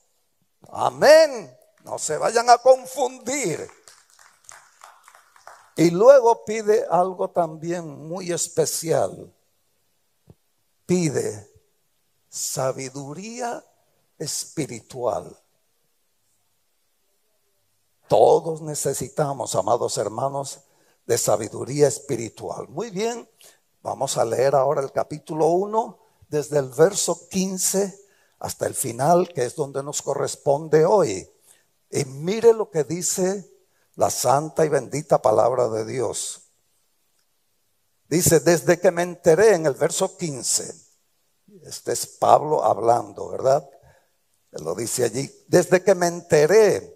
Amén. 0.71 1.57
No 1.85 1.99
se 1.99 2.16
vayan 2.16 2.49
a 2.49 2.59
confundir. 2.59 3.71
Y 5.76 5.90
luego 5.90 6.45
pide 6.45 6.87
algo 6.88 7.28
también 7.31 8.09
muy 8.09 8.33
especial 8.33 9.35
pide 10.87 11.50
sabiduría 12.28 13.64
espiritual. 14.19 15.37
Todos 18.16 18.62
necesitamos, 18.62 19.56
amados 19.56 19.99
hermanos, 19.99 20.61
de 21.04 21.18
sabiduría 21.18 21.88
espiritual. 21.88 22.68
Muy 22.68 22.90
bien, 22.90 23.28
vamos 23.83 24.16
a 24.16 24.25
leer 24.25 24.54
ahora 24.54 24.83
el 24.83 24.92
capítulo 24.92 25.49
1, 25.49 25.99
desde 26.28 26.61
el 26.61 26.68
verso 26.68 27.28
15 27.28 28.00
hasta 28.38 28.68
el 28.68 28.75
final, 28.76 29.30
que 29.35 29.44
es 29.44 29.56
donde 29.56 29.83
nos 29.83 30.00
corresponde 30.00 30.85
hoy. 30.85 31.28
Y 31.90 32.04
mire 32.04 32.54
lo 32.54 32.71
que 32.71 32.85
dice 32.85 33.50
la 33.97 34.11
santa 34.11 34.64
y 34.64 34.68
bendita 34.68 35.21
palabra 35.21 35.68
de 35.68 35.85
Dios. 35.85 36.42
Dice, 38.09 38.38
desde 38.38 38.78
que 38.78 38.92
me 38.92 39.02
enteré 39.02 39.56
en 39.56 39.66
el 39.66 39.75
verso 39.75 40.16
15, 40.16 40.73
este 41.64 41.92
es 41.92 42.06
Pablo 42.06 42.62
hablando, 42.62 43.28
¿verdad? 43.30 43.68
lo 44.52 44.76
dice 44.76 45.02
allí, 45.02 45.28
desde 45.49 45.83
que 45.83 45.97
me 45.97 46.06
enteré 46.06 46.94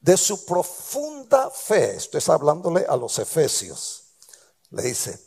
de 0.00 0.16
su 0.16 0.44
profunda 0.44 1.50
fe, 1.50 1.96
esto 1.96 2.18
es 2.18 2.28
hablándole 2.28 2.86
a 2.88 2.96
los 2.96 3.18
efesios, 3.18 4.04
le 4.70 4.82
dice, 4.82 5.20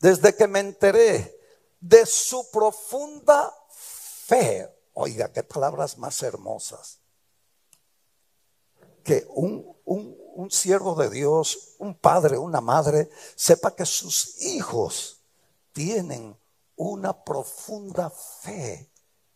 desde 0.00 0.34
que 0.34 0.46
me 0.46 0.60
enteré 0.60 1.38
de 1.80 2.06
su 2.06 2.50
profunda 2.50 3.52
fe, 3.68 4.68
oiga, 4.94 5.32
qué 5.32 5.42
palabras 5.42 5.98
más 5.98 6.22
hermosas, 6.22 6.98
que 9.02 9.26
un, 9.28 9.76
un, 9.84 10.16
un 10.34 10.50
siervo 10.50 10.94
de 10.94 11.10
Dios, 11.10 11.74
un 11.78 11.94
padre, 11.94 12.38
una 12.38 12.60
madre, 12.62 13.10
sepa 13.36 13.74
que 13.74 13.84
sus 13.84 14.40
hijos 14.42 15.20
tienen 15.72 16.36
una 16.76 17.24
profunda 17.24 18.10
fe 18.10 18.90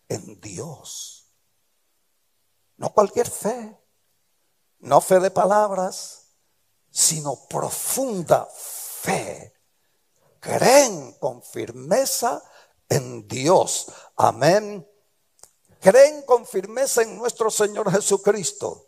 en 0.08 0.40
Dios. 0.40 1.26
No 2.78 2.92
cualquier 2.94 3.28
fe, 3.28 3.77
no 4.80 5.00
fe 5.00 5.20
de 5.20 5.30
palabras, 5.30 6.28
sino 6.90 7.46
profunda 7.48 8.48
fe. 8.52 9.52
Creen 10.40 11.12
con 11.14 11.42
firmeza 11.42 12.42
en 12.88 13.26
Dios. 13.26 13.86
Amén. 14.16 14.88
Creen 15.80 16.22
con 16.22 16.46
firmeza 16.46 17.02
en 17.02 17.16
nuestro 17.16 17.50
Señor 17.50 17.90
Jesucristo 17.90 18.86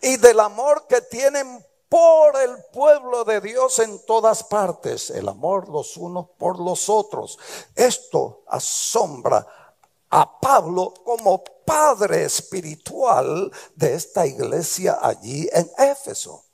y 0.00 0.16
del 0.16 0.40
amor 0.40 0.86
que 0.88 1.00
tienen 1.02 1.64
por 1.88 2.36
el 2.40 2.64
pueblo 2.72 3.24
de 3.24 3.40
Dios 3.40 3.78
en 3.78 4.04
todas 4.04 4.44
partes, 4.44 5.10
el 5.10 5.28
amor 5.28 5.68
los 5.68 5.96
unos 5.96 6.26
por 6.36 6.58
los 6.60 6.88
otros. 6.88 7.38
Esto 7.74 8.42
asombra 8.46 9.46
a 10.10 10.40
Pablo 10.40 10.94
como 11.04 11.42
padre 11.64 12.24
espiritual 12.24 13.52
de 13.74 13.94
esta 13.94 14.26
iglesia 14.26 14.98
allí 15.00 15.48
en 15.52 15.70
Éfeso. 15.78 16.44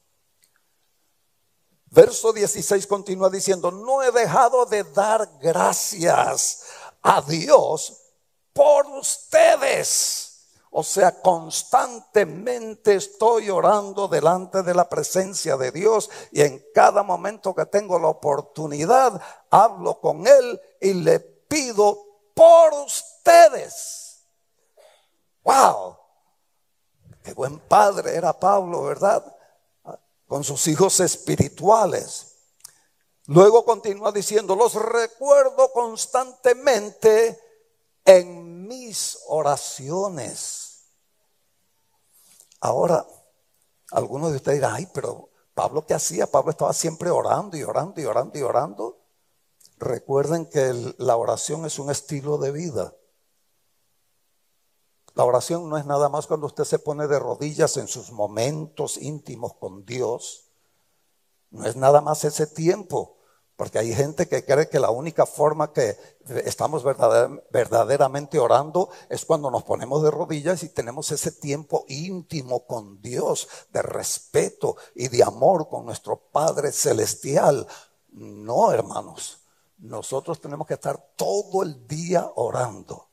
Verso 1.86 2.32
16 2.32 2.86
continúa 2.86 3.30
diciendo, 3.30 3.70
no 3.70 4.02
he 4.02 4.10
dejado 4.10 4.66
de 4.66 4.82
dar 4.82 5.38
gracias 5.40 6.64
a 7.02 7.22
Dios 7.22 8.00
por 8.52 8.86
ustedes 8.86 10.24
o 10.76 10.82
sea, 10.82 11.22
constantemente 11.22 12.96
estoy 12.96 13.48
orando 13.48 14.08
delante 14.08 14.64
de 14.64 14.74
la 14.74 14.88
presencia 14.88 15.56
de 15.56 15.70
Dios 15.70 16.10
y 16.32 16.42
en 16.42 16.60
cada 16.74 17.04
momento 17.04 17.54
que 17.54 17.64
tengo 17.66 17.96
la 17.96 18.08
oportunidad, 18.08 19.22
hablo 19.50 20.00
con 20.00 20.26
Él 20.26 20.60
y 20.80 20.94
le 20.94 21.20
pido 21.20 21.96
por 22.34 22.72
ustedes. 22.72 23.13
¡Wow! 25.42 25.96
Qué 27.22 27.32
buen 27.32 27.58
padre 27.58 28.14
era 28.14 28.38
Pablo, 28.38 28.82
¿verdad? 28.82 29.24
Con 30.26 30.44
sus 30.44 30.66
hijos 30.66 31.00
espirituales. 31.00 32.34
Luego 33.26 33.64
continúa 33.64 34.12
diciendo, 34.12 34.54
los 34.54 34.74
recuerdo 34.74 35.72
constantemente 35.72 37.40
en 38.04 38.66
mis 38.66 39.18
oraciones. 39.28 40.90
Ahora, 42.60 43.06
algunos 43.92 44.30
de 44.30 44.36
ustedes 44.36 44.58
dirán, 44.58 44.74
ay, 44.74 44.88
pero 44.92 45.30
Pablo, 45.54 45.86
¿qué 45.86 45.94
hacía? 45.94 46.26
Pablo 46.26 46.50
estaba 46.50 46.72
siempre 46.72 47.10
orando 47.10 47.56
y 47.56 47.62
orando 47.62 48.00
y 48.00 48.04
orando 48.04 48.38
y 48.38 48.42
orando. 48.42 48.98
Recuerden 49.78 50.46
que 50.46 50.94
la 50.98 51.16
oración 51.16 51.64
es 51.64 51.78
un 51.78 51.90
estilo 51.90 52.38
de 52.38 52.52
vida. 52.52 52.94
La 55.14 55.24
oración 55.24 55.68
no 55.68 55.78
es 55.78 55.86
nada 55.86 56.08
más 56.08 56.26
cuando 56.26 56.46
usted 56.46 56.64
se 56.64 56.78
pone 56.78 57.06
de 57.06 57.18
rodillas 57.18 57.76
en 57.76 57.86
sus 57.86 58.10
momentos 58.10 58.96
íntimos 58.96 59.54
con 59.54 59.84
Dios. 59.84 60.50
No 61.50 61.66
es 61.66 61.76
nada 61.76 62.00
más 62.00 62.24
ese 62.24 62.46
tiempo. 62.46 63.14
Porque 63.56 63.78
hay 63.78 63.94
gente 63.94 64.26
que 64.26 64.44
cree 64.44 64.68
que 64.68 64.80
la 64.80 64.90
única 64.90 65.26
forma 65.26 65.72
que 65.72 65.96
estamos 66.44 66.82
verdaderamente 66.82 68.40
orando 68.40 68.90
es 69.08 69.24
cuando 69.24 69.48
nos 69.48 69.62
ponemos 69.62 70.02
de 70.02 70.10
rodillas 70.10 70.64
y 70.64 70.70
tenemos 70.70 71.12
ese 71.12 71.30
tiempo 71.30 71.84
íntimo 71.86 72.66
con 72.66 73.00
Dios, 73.00 73.48
de 73.72 73.82
respeto 73.82 74.76
y 74.96 75.06
de 75.06 75.22
amor 75.22 75.68
con 75.68 75.86
nuestro 75.86 76.16
Padre 76.16 76.72
Celestial. 76.72 77.64
No, 78.10 78.72
hermanos, 78.72 79.38
nosotros 79.78 80.40
tenemos 80.40 80.66
que 80.66 80.74
estar 80.74 81.14
todo 81.14 81.62
el 81.62 81.86
día 81.86 82.28
orando. 82.34 83.06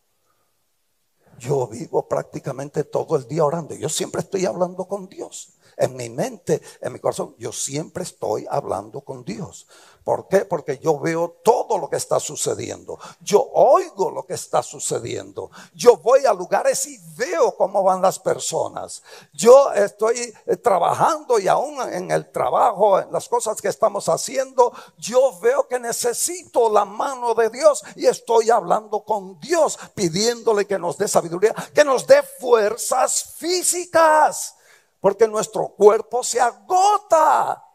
Yo 1.41 1.67
vivo 1.67 2.07
prácticamente 2.07 2.83
todo 2.83 3.15
el 3.15 3.27
día 3.27 3.43
orando. 3.43 3.73
Yo 3.73 3.89
siempre 3.89 4.21
estoy 4.21 4.45
hablando 4.45 4.85
con 4.85 5.09
Dios 5.09 5.55
en 5.81 5.95
mi 5.95 6.09
mente, 6.09 6.61
en 6.79 6.93
mi 6.93 6.99
corazón, 6.99 7.35
yo 7.39 7.51
siempre 7.51 8.03
estoy 8.03 8.45
hablando 8.49 9.01
con 9.01 9.25
Dios. 9.25 9.67
¿Por 10.03 10.27
qué? 10.27 10.45
Porque 10.45 10.79
yo 10.79 10.99
veo 10.99 11.37
todo 11.43 11.77
lo 11.77 11.89
que 11.89 11.97
está 11.97 12.19
sucediendo. 12.19 12.97
Yo 13.19 13.41
oigo 13.53 14.09
lo 14.09 14.25
que 14.25 14.33
está 14.33 14.63
sucediendo. 14.63 15.51
Yo 15.73 15.97
voy 15.97 16.25
a 16.25 16.33
lugares 16.33 16.85
y 16.87 16.99
veo 17.15 17.55
cómo 17.55 17.83
van 17.83 18.01
las 18.01 18.17
personas. 18.17 19.03
Yo 19.33 19.71
estoy 19.73 20.33
eh, 20.45 20.57
trabajando 20.57 21.39
y 21.39 21.47
aún 21.47 21.81
en 21.93 22.09
el 22.09 22.31
trabajo, 22.31 22.99
en 22.99 23.11
las 23.11 23.29
cosas 23.29 23.61
que 23.61 23.67
estamos 23.67 24.09
haciendo, 24.09 24.71
yo 24.97 25.39
veo 25.39 25.67
que 25.67 25.79
necesito 25.79 26.71
la 26.71 26.85
mano 26.85 27.35
de 27.35 27.49
Dios 27.49 27.83
y 27.95 28.07
estoy 28.07 28.49
hablando 28.49 29.03
con 29.03 29.39
Dios, 29.39 29.77
pidiéndole 29.93 30.65
que 30.65 30.79
nos 30.79 30.97
dé 30.97 31.07
sabiduría, 31.07 31.53
que 31.73 31.85
nos 31.85 32.07
dé 32.07 32.23
fuerzas 32.39 33.35
físicas, 33.37 34.55
porque 35.01 35.27
nuestro 35.27 35.69
cuerpo 35.69 36.23
se 36.23 36.39
agota. 36.39 37.65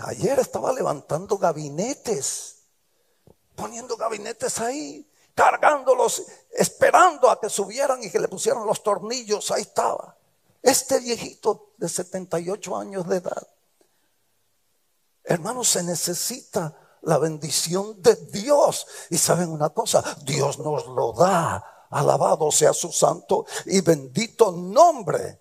Ayer 0.00 0.38
estaba 0.38 0.72
levantando 0.72 1.36
gabinetes, 1.36 2.62
poniendo 3.56 3.96
gabinetes 3.96 4.60
ahí, 4.60 5.10
cargándolos, 5.34 6.22
esperando 6.52 7.28
a 7.28 7.40
que 7.40 7.50
subieran 7.50 8.02
y 8.02 8.10
que 8.10 8.20
le 8.20 8.28
pusieran 8.28 8.64
los 8.64 8.82
tornillos. 8.84 9.50
Ahí 9.50 9.62
estaba. 9.62 10.16
Este 10.62 11.00
viejito 11.00 11.72
de 11.76 11.88
78 11.88 12.76
años 12.76 13.08
de 13.08 13.16
edad. 13.16 13.48
Hermanos, 15.24 15.68
se 15.68 15.82
necesita 15.82 16.98
la 17.02 17.18
bendición 17.18 18.00
de 18.00 18.14
Dios. 18.14 18.86
Y 19.10 19.18
saben 19.18 19.50
una 19.50 19.70
cosa, 19.70 20.04
Dios 20.22 20.60
nos 20.60 20.86
lo 20.86 21.12
da. 21.12 21.77
Alabado 21.90 22.50
sea 22.50 22.72
su 22.72 22.92
santo 22.92 23.46
y 23.66 23.80
bendito 23.80 24.52
nombre. 24.52 25.40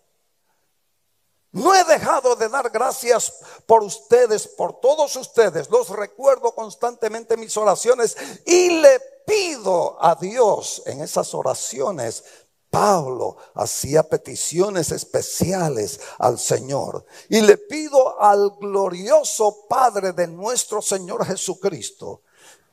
No 1.52 1.74
he 1.74 1.84
dejado 1.86 2.36
de 2.36 2.50
dar 2.50 2.70
gracias 2.70 3.34
por 3.66 3.84
ustedes, 3.84 4.48
por 4.48 4.80
todos 4.80 5.16
ustedes. 5.16 5.70
Los 5.70 5.90
recuerdo 5.90 6.54
constantemente 6.54 7.34
en 7.34 7.40
mis 7.40 7.56
oraciones 7.58 8.16
y 8.46 8.70
le 8.82 9.00
pido 9.26 9.98
a 10.00 10.16
Dios 10.16 10.84
en 10.86 11.02
esas 11.02 11.34
oraciones. 11.34 12.24
Pablo 12.70 13.38
hacía 13.56 14.04
peticiones 14.04 14.92
especiales 14.92 16.00
al 16.20 16.38
Señor 16.38 17.06
y 17.30 17.42
le 17.42 17.58
pido 17.58 18.22
al 18.22 18.52
glorioso 18.60 19.66
Padre 19.68 20.12
de 20.12 20.28
nuestro 20.28 20.82
Señor 20.82 21.26
Jesucristo 21.26 22.22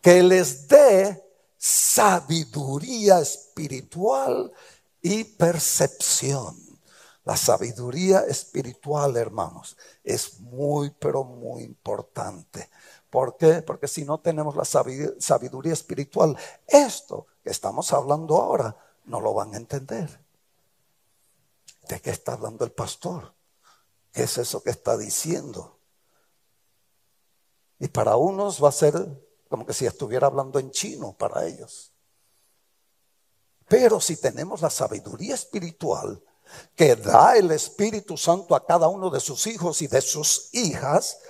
que 0.03 0.23
les 0.23 0.69
dé 0.69 1.24
sabiduría 1.67 3.21
espiritual 3.21 4.53
y 5.01 5.25
percepción 5.25 6.65
la 7.25 7.39
sabiduría 7.39 8.21
espiritual, 8.21 9.17
hermanos, 9.17 9.79
es 10.03 10.41
muy, 10.41 10.91
pero 10.91 11.25
muy 11.25 11.63
importante. 11.63 12.69
¿Por 13.09 13.39
qué? 13.39 13.63
Porque 13.63 13.89
si 13.89 14.05
no 14.05 14.21
tenemos 14.21 14.55
la 14.57 14.65
sabiduría 14.67 15.73
espiritual, 15.73 16.37
esto 16.67 17.27
que 17.43 17.51
estamos 17.51 17.93
hablando 17.95 18.37
ahora, 18.37 18.77
no 19.07 19.23
lo 19.23 19.33
van 19.33 19.55
a 19.55 19.57
entender. 19.57 20.21
¿De 21.89 22.01
qué 22.01 22.11
está 22.11 22.35
hablando 22.35 22.65
el 22.65 22.73
pastor? 22.73 23.33
¿Qué 24.13 24.25
es 24.25 24.37
eso 24.37 24.63
que 24.63 24.71
está 24.71 24.99
diciendo? 24.99 25.79
Y 27.79 27.89
para 27.89 28.17
unos 28.17 28.63
va 28.63 28.69
a 28.69 28.73
ser 28.73 28.95
como 29.55 29.65
que 29.65 29.73
si 29.73 29.87
estuviera 29.87 30.27
hablando 30.27 30.59
en 30.59 30.73
chino 30.73 31.13
para 31.13 31.47
ellos. 31.47 31.93
Pero 33.69 34.01
si 34.01 34.17
tenemos 34.17 34.63
la 34.63 34.69
sabiduría 34.69 35.37
espiritual, 35.37 36.21
que 36.75 36.97
da 36.97 37.37
el 37.37 37.53
Espíritu 37.53 38.17
Santo 38.17 38.57
a 38.57 38.67
cada 38.67 38.89
uno 38.89 39.11
de 39.11 39.21
sus 39.21 39.47
hijos 39.47 39.81
y 39.81 39.87
de 39.87 40.01
sus 40.01 40.49
hijas, 40.55 41.21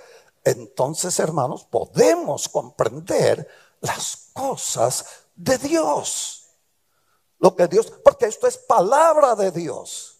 entonces, 0.43 1.19
hermanos, 1.19 1.65
podemos 1.65 2.49
comprender 2.49 3.47
las 3.79 4.31
cosas 4.33 5.05
de 5.35 5.59
Dios. 5.59 6.47
Lo 7.37 7.55
que 7.55 7.67
Dios, 7.67 7.93
porque 8.03 8.25
esto 8.25 8.47
es 8.47 8.57
palabra 8.57 9.35
de 9.35 9.51
Dios. 9.51 10.17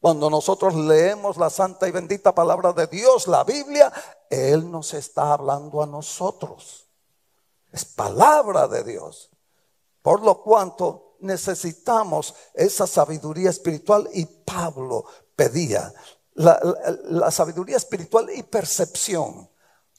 Cuando 0.00 0.28
nosotros 0.28 0.74
leemos 0.74 1.36
la 1.36 1.50
santa 1.50 1.86
y 1.86 1.92
bendita 1.92 2.34
palabra 2.34 2.72
de 2.72 2.88
Dios, 2.88 3.28
la 3.28 3.44
Biblia, 3.44 3.92
Él 4.28 4.68
nos 4.68 4.92
está 4.92 5.34
hablando 5.34 5.80
a 5.80 5.86
nosotros. 5.86 6.85
Es 7.72 7.84
palabra 7.84 8.68
de 8.68 8.84
Dios. 8.84 9.30
Por 10.02 10.22
lo 10.22 10.42
cuanto, 10.42 11.16
necesitamos 11.20 12.34
esa 12.54 12.86
sabiduría 12.86 13.50
espiritual 13.50 14.08
y 14.12 14.26
Pablo 14.26 15.04
pedía 15.34 15.92
la, 16.34 17.30
sabiduría 17.30 17.76
espiritual 17.76 18.28
y 18.34 18.42
percepción. 18.42 19.50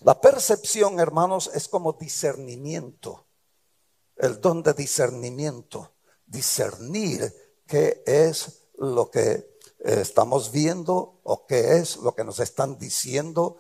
La 0.02 0.22
percepción, 0.22 1.00
hermanos, 1.00 1.50
es 1.54 1.68
como 1.68 1.94
discernimiento, 1.94 3.26
el 4.16 4.40
don 4.40 4.62
de 4.62 4.74
discernimiento, 4.74 5.96
discernir 6.26 7.34
qué 7.66 8.04
es 8.06 8.70
lo 8.78 9.10
que 9.10 9.58
estamos 9.80 10.52
viendo 10.52 11.20
o 11.24 11.46
qué 11.48 11.78
es 11.78 11.98
lo 11.98 12.14
que 12.14 12.24
nos 12.24 12.40
están 12.40 12.78
diciendo 12.78 13.58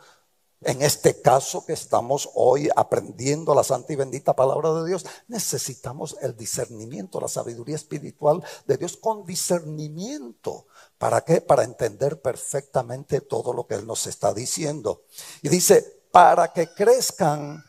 en 0.61 0.81
este 0.81 1.21
caso 1.21 1.65
que 1.65 1.73
estamos 1.73 2.29
hoy 2.33 2.69
aprendiendo 2.75 3.53
la 3.53 3.63
santa 3.63 3.93
y 3.93 3.95
bendita 3.95 4.35
palabra 4.35 4.73
de 4.73 4.87
Dios, 4.87 5.05
necesitamos 5.27 6.17
el 6.21 6.35
discernimiento, 6.35 7.21
la 7.21 7.27
sabiduría 7.27 7.75
espiritual 7.75 8.43
de 8.65 8.77
Dios 8.77 8.97
con 8.97 9.25
discernimiento. 9.25 10.65
¿Para 10.97 11.21
qué? 11.21 11.41
Para 11.41 11.63
entender 11.63 12.21
perfectamente 12.21 13.21
todo 13.21 13.53
lo 13.53 13.67
que 13.67 13.75
Él 13.75 13.85
nos 13.85 14.07
está 14.07 14.33
diciendo. 14.33 15.03
Y 15.43 15.49
dice, 15.49 16.01
para 16.11 16.51
que 16.51 16.73
crezcan 16.73 17.63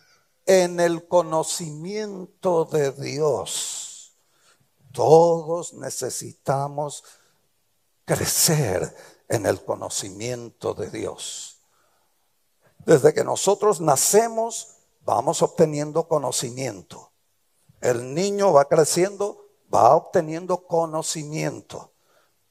en 0.46 0.80
el 0.80 1.06
conocimiento 1.06 2.64
de 2.64 2.92
Dios. 2.92 4.14
Todos 4.92 5.74
necesitamos 5.74 7.04
crecer 8.06 8.96
en 9.28 9.44
el 9.44 9.62
conocimiento 9.62 10.72
de 10.72 10.88
Dios. 10.88 11.47
Desde 12.84 13.12
que 13.12 13.24
nosotros 13.24 13.80
nacemos, 13.80 14.76
vamos 15.04 15.42
obteniendo 15.42 16.08
conocimiento. 16.08 17.12
El 17.80 18.14
niño 18.14 18.52
va 18.52 18.66
creciendo, 18.66 19.46
va 19.72 19.94
obteniendo 19.94 20.66
conocimiento. 20.66 21.92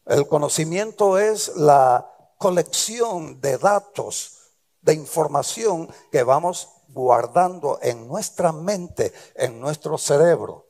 El 0.05 0.27
conocimiento 0.27 1.17
es 1.17 1.55
la 1.55 2.09
colección 2.37 3.41
de 3.41 3.57
datos, 3.57 4.37
de 4.81 4.93
información 4.93 5.89
que 6.11 6.23
vamos 6.23 6.69
guardando 6.87 7.79
en 7.81 8.07
nuestra 8.07 8.51
mente, 8.51 9.13
en 9.35 9.59
nuestro 9.59 9.97
cerebro. 9.97 10.67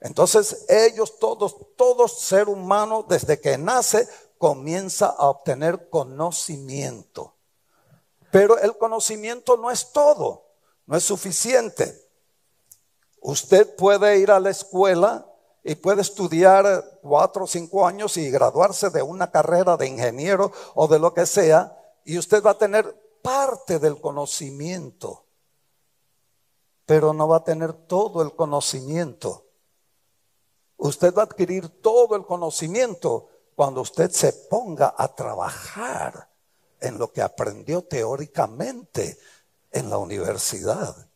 Entonces 0.00 0.66
ellos 0.68 1.18
todos, 1.18 1.56
todo 1.76 2.08
ser 2.08 2.48
humano 2.48 3.04
desde 3.08 3.40
que 3.40 3.58
nace 3.58 4.08
comienza 4.38 5.06
a 5.06 5.28
obtener 5.28 5.88
conocimiento. 5.90 7.36
Pero 8.30 8.58
el 8.58 8.76
conocimiento 8.76 9.56
no 9.56 9.70
es 9.70 9.92
todo, 9.92 10.46
no 10.86 10.96
es 10.96 11.04
suficiente. 11.04 12.08
Usted 13.20 13.74
puede 13.76 14.18
ir 14.18 14.30
a 14.30 14.40
la 14.40 14.50
escuela 14.50 15.26
y 15.62 15.74
puede 15.74 16.00
estudiar 16.00 16.98
cuatro 17.02 17.44
o 17.44 17.46
cinco 17.46 17.86
años 17.86 18.16
y 18.16 18.30
graduarse 18.30 18.90
de 18.90 19.02
una 19.02 19.30
carrera 19.30 19.76
de 19.76 19.88
ingeniero 19.88 20.52
o 20.74 20.88
de 20.88 20.98
lo 20.98 21.12
que 21.12 21.26
sea, 21.26 21.76
y 22.04 22.16
usted 22.16 22.42
va 22.42 22.52
a 22.52 22.58
tener 22.58 23.18
parte 23.20 23.78
del 23.78 24.00
conocimiento, 24.00 25.26
pero 26.86 27.12
no 27.12 27.28
va 27.28 27.38
a 27.38 27.44
tener 27.44 27.74
todo 27.74 28.22
el 28.22 28.34
conocimiento. 28.34 29.44
Usted 30.78 31.14
va 31.14 31.22
a 31.22 31.24
adquirir 31.26 31.82
todo 31.82 32.16
el 32.16 32.24
conocimiento 32.24 33.28
cuando 33.54 33.82
usted 33.82 34.10
se 34.10 34.32
ponga 34.32 34.94
a 34.96 35.14
trabajar 35.14 36.29
en 36.80 36.98
lo 36.98 37.12
que 37.12 37.22
aprendió 37.22 37.82
teóricamente 37.82 39.18
en 39.70 39.90
la 39.90 39.98
universidad. 39.98 41.08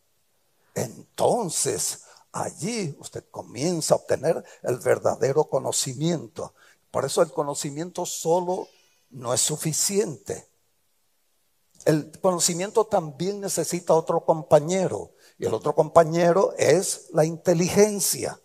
Entonces, 0.75 2.03
allí 2.33 2.97
usted 2.99 3.25
comienza 3.31 3.95
a 3.95 3.99
obtener 3.99 4.45
el 4.63 4.79
verdadero 4.79 5.45
conocimiento. 5.45 6.55
Por 6.91 7.05
eso 7.05 7.23
el 7.23 7.33
conocimiento 7.33 8.07
solo 8.07 8.69
no 9.11 9.33
es 9.33 9.41
suficiente. 9.41 10.49
El 11.85 12.19
conocimiento 12.21 12.87
también 12.87 13.41
necesita 13.41 13.95
otro 13.95 14.25
compañero. 14.25 15.13
Y 15.39 15.47
el 15.47 15.55
otro 15.55 15.75
compañero 15.75 16.55
es 16.57 17.09
la 17.13 17.25
inteligencia. 17.25 18.41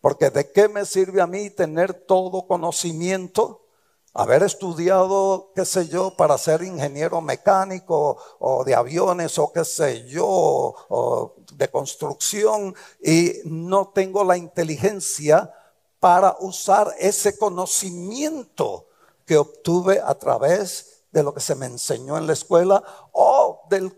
Porque 0.00 0.30
de 0.30 0.50
qué 0.50 0.68
me 0.68 0.86
sirve 0.86 1.20
a 1.20 1.26
mí 1.26 1.50
tener 1.50 1.92
todo 1.92 2.46
conocimiento 2.46 3.66
haber 4.12 4.42
estudiado, 4.42 5.52
qué 5.54 5.64
sé 5.64 5.88
yo, 5.88 6.16
para 6.16 6.36
ser 6.36 6.62
ingeniero 6.62 7.20
mecánico 7.20 8.18
o 8.38 8.64
de 8.64 8.74
aviones 8.74 9.38
o 9.38 9.52
qué 9.52 9.64
sé 9.64 10.06
yo, 10.08 10.26
o 10.26 11.34
de 11.52 11.68
construcción 11.68 12.74
y 13.02 13.34
no 13.44 13.88
tengo 13.94 14.24
la 14.24 14.36
inteligencia 14.36 15.52
para 16.00 16.36
usar 16.40 16.94
ese 16.98 17.38
conocimiento 17.38 18.86
que 19.26 19.36
obtuve 19.36 20.00
a 20.04 20.14
través 20.14 21.04
de 21.12 21.22
lo 21.22 21.34
que 21.34 21.40
se 21.40 21.54
me 21.54 21.66
enseñó 21.66 22.16
en 22.16 22.26
la 22.26 22.32
escuela 22.32 22.82
o 23.12 23.62
del, 23.68 23.90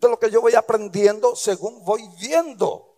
de 0.00 0.08
lo 0.08 0.18
que 0.18 0.30
yo 0.30 0.40
voy 0.40 0.54
aprendiendo 0.54 1.36
según 1.36 1.84
voy 1.84 2.08
viendo. 2.20 2.96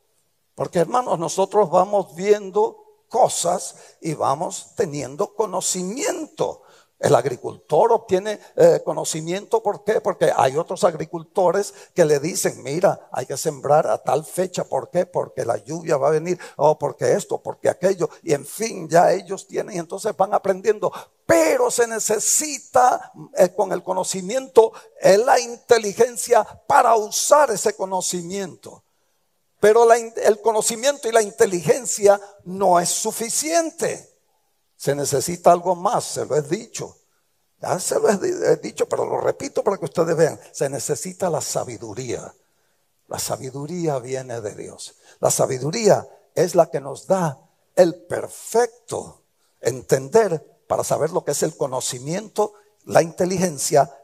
Porque 0.55 0.79
hermanos, 0.79 1.19
nosotros 1.19 1.71
vamos 1.71 2.15
viendo 2.15 2.80
cosas 3.11 3.75
y 4.01 4.15
vamos 4.15 4.73
teniendo 4.75 5.35
conocimiento. 5.35 6.63
El 7.01 7.15
agricultor 7.15 7.93
obtiene 7.93 8.39
eh, 8.57 8.83
conocimiento, 8.85 9.63
¿por 9.63 9.85
qué? 9.85 10.03
Porque 10.03 10.31
hay 10.37 10.59
otros 10.59 10.85
agricultores 10.85 11.73
que 11.95 12.05
le 12.05 12.21
dicen, 12.21 12.63
mira, 12.63 13.09
hay 13.11 13.25
que 13.25 13.39
sembrar 13.39 13.87
a 13.87 13.97
tal 13.97 14.23
fecha, 14.23 14.65
¿por 14.65 14.91
qué? 14.91 15.07
Porque 15.07 15.47
la 15.47 15.57
lluvia 15.57 15.97
va 15.97 16.09
a 16.09 16.13
venir, 16.13 16.39
o 16.57 16.79
porque 16.79 17.13
esto, 17.13 17.43
porque 17.43 17.71
aquello, 17.71 18.11
y 18.23 18.35
en 18.35 18.45
fin, 18.45 18.87
ya 18.87 19.13
ellos 19.13 19.49
tienen, 19.49 19.77
y 19.77 19.79
entonces 19.79 20.15
van 20.15 20.35
aprendiendo. 20.35 20.93
Pero 21.25 21.71
se 21.71 21.87
necesita 21.87 23.13
eh, 23.35 23.49
con 23.57 23.73
el 23.73 23.83
conocimiento, 23.83 24.73
eh, 25.01 25.17
la 25.17 25.41
inteligencia 25.41 26.45
para 26.67 26.97
usar 26.97 27.51
ese 27.51 27.75
conocimiento. 27.75 28.85
Pero 29.61 29.87
el 29.93 30.41
conocimiento 30.41 31.09
y 31.09 31.13
la 31.13 31.23
inteligencia 31.23 32.19
no 32.45 32.81
es 32.81 32.89
suficiente. 32.89 34.11
Se 34.75 34.95
necesita 34.95 35.53
algo 35.53 35.77
más, 35.77 36.05
se 36.05 36.25
lo 36.25 36.35
he 36.35 36.43
dicho. 36.43 36.97
Ya 37.61 37.79
se 37.79 38.01
lo 38.01 38.09
he 38.09 38.57
dicho, 38.57 38.89
pero 38.89 39.05
lo 39.05 39.21
repito 39.21 39.63
para 39.63 39.77
que 39.77 39.85
ustedes 39.85 40.17
vean. 40.17 40.41
Se 40.53 40.71
necesita 40.71 41.29
la 41.29 41.43
sabiduría. 41.43 42.35
La 43.07 43.19
sabiduría 43.19 43.99
viene 43.99 44.41
de 44.41 44.55
Dios. 44.55 44.95
La 45.21 45.31
sabiduría 45.31 46.09
es 46.35 46.55
la 46.55 46.71
que 46.71 46.81
nos 46.81 47.07
da 47.07 47.39
el 47.77 47.95
perfecto 48.07 49.21
entender 49.61 50.63
para 50.67 50.85
saber 50.85 51.11
lo 51.11 51.23
que 51.23 51.33
es 51.33 51.43
el 51.43 51.55
conocimiento, 51.55 52.55
la 52.85 53.03
inteligencia 53.03 53.95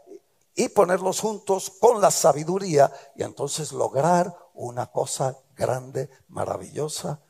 y 0.54 0.68
ponerlos 0.68 1.20
juntos 1.20 1.70
con 1.80 2.00
la 2.02 2.10
sabiduría 2.10 2.92
y 3.14 3.22
entonces 3.22 3.72
lograr 3.72 4.36
una 4.54 4.90
cosa 4.90 5.38
grande, 5.56 6.10
maravillosa 6.28 7.20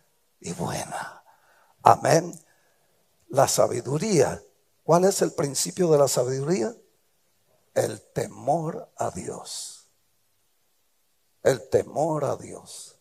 y 0.41 0.53
buena. 0.53 1.23
Amén 1.83 2.47
la 3.29 3.49
sabiduría. 3.49 4.43
¿Cuál 4.85 5.05
es 5.05 5.23
el 5.23 5.33
principio 5.33 5.91
de 5.91 5.99
la 5.99 6.09
sabiduría? 6.09 6.75
El 7.75 8.01
temor 8.01 8.91
a 8.97 9.11
Dios. 9.11 9.87
El 11.43 11.69
temor 11.69 12.25
a 12.25 12.37
Dios. 12.37 12.97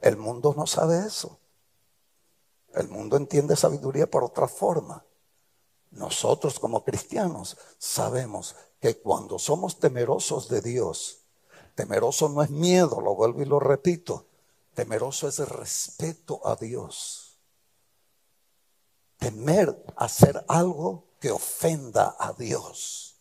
El 0.00 0.16
mundo 0.16 0.54
no 0.56 0.66
sabe 0.66 1.06
eso. 1.06 1.38
El 2.74 2.88
mundo 2.88 3.16
entiende 3.16 3.56
sabiduría 3.56 4.08
por 4.08 4.22
otra 4.22 4.46
forma. 4.48 5.04
Nosotros 5.90 6.58
como 6.58 6.84
cristianos 6.84 7.56
sabemos 7.78 8.54
que 8.80 8.98
cuando 9.00 9.38
somos 9.38 9.78
temerosos 9.78 10.48
de 10.48 10.60
Dios, 10.60 11.25
temeroso 11.76 12.28
no 12.28 12.42
es 12.42 12.50
miedo, 12.50 13.00
lo 13.00 13.14
vuelvo 13.14 13.40
y 13.42 13.44
lo 13.44 13.60
repito, 13.60 14.26
temeroso 14.74 15.28
es 15.28 15.38
respeto 15.38 16.40
a 16.44 16.56
Dios 16.56 17.26
temer 19.18 19.84
hacer 19.96 20.44
algo 20.48 21.04
que 21.20 21.30
ofenda 21.30 22.16
a 22.18 22.32
Dios. 22.32 23.16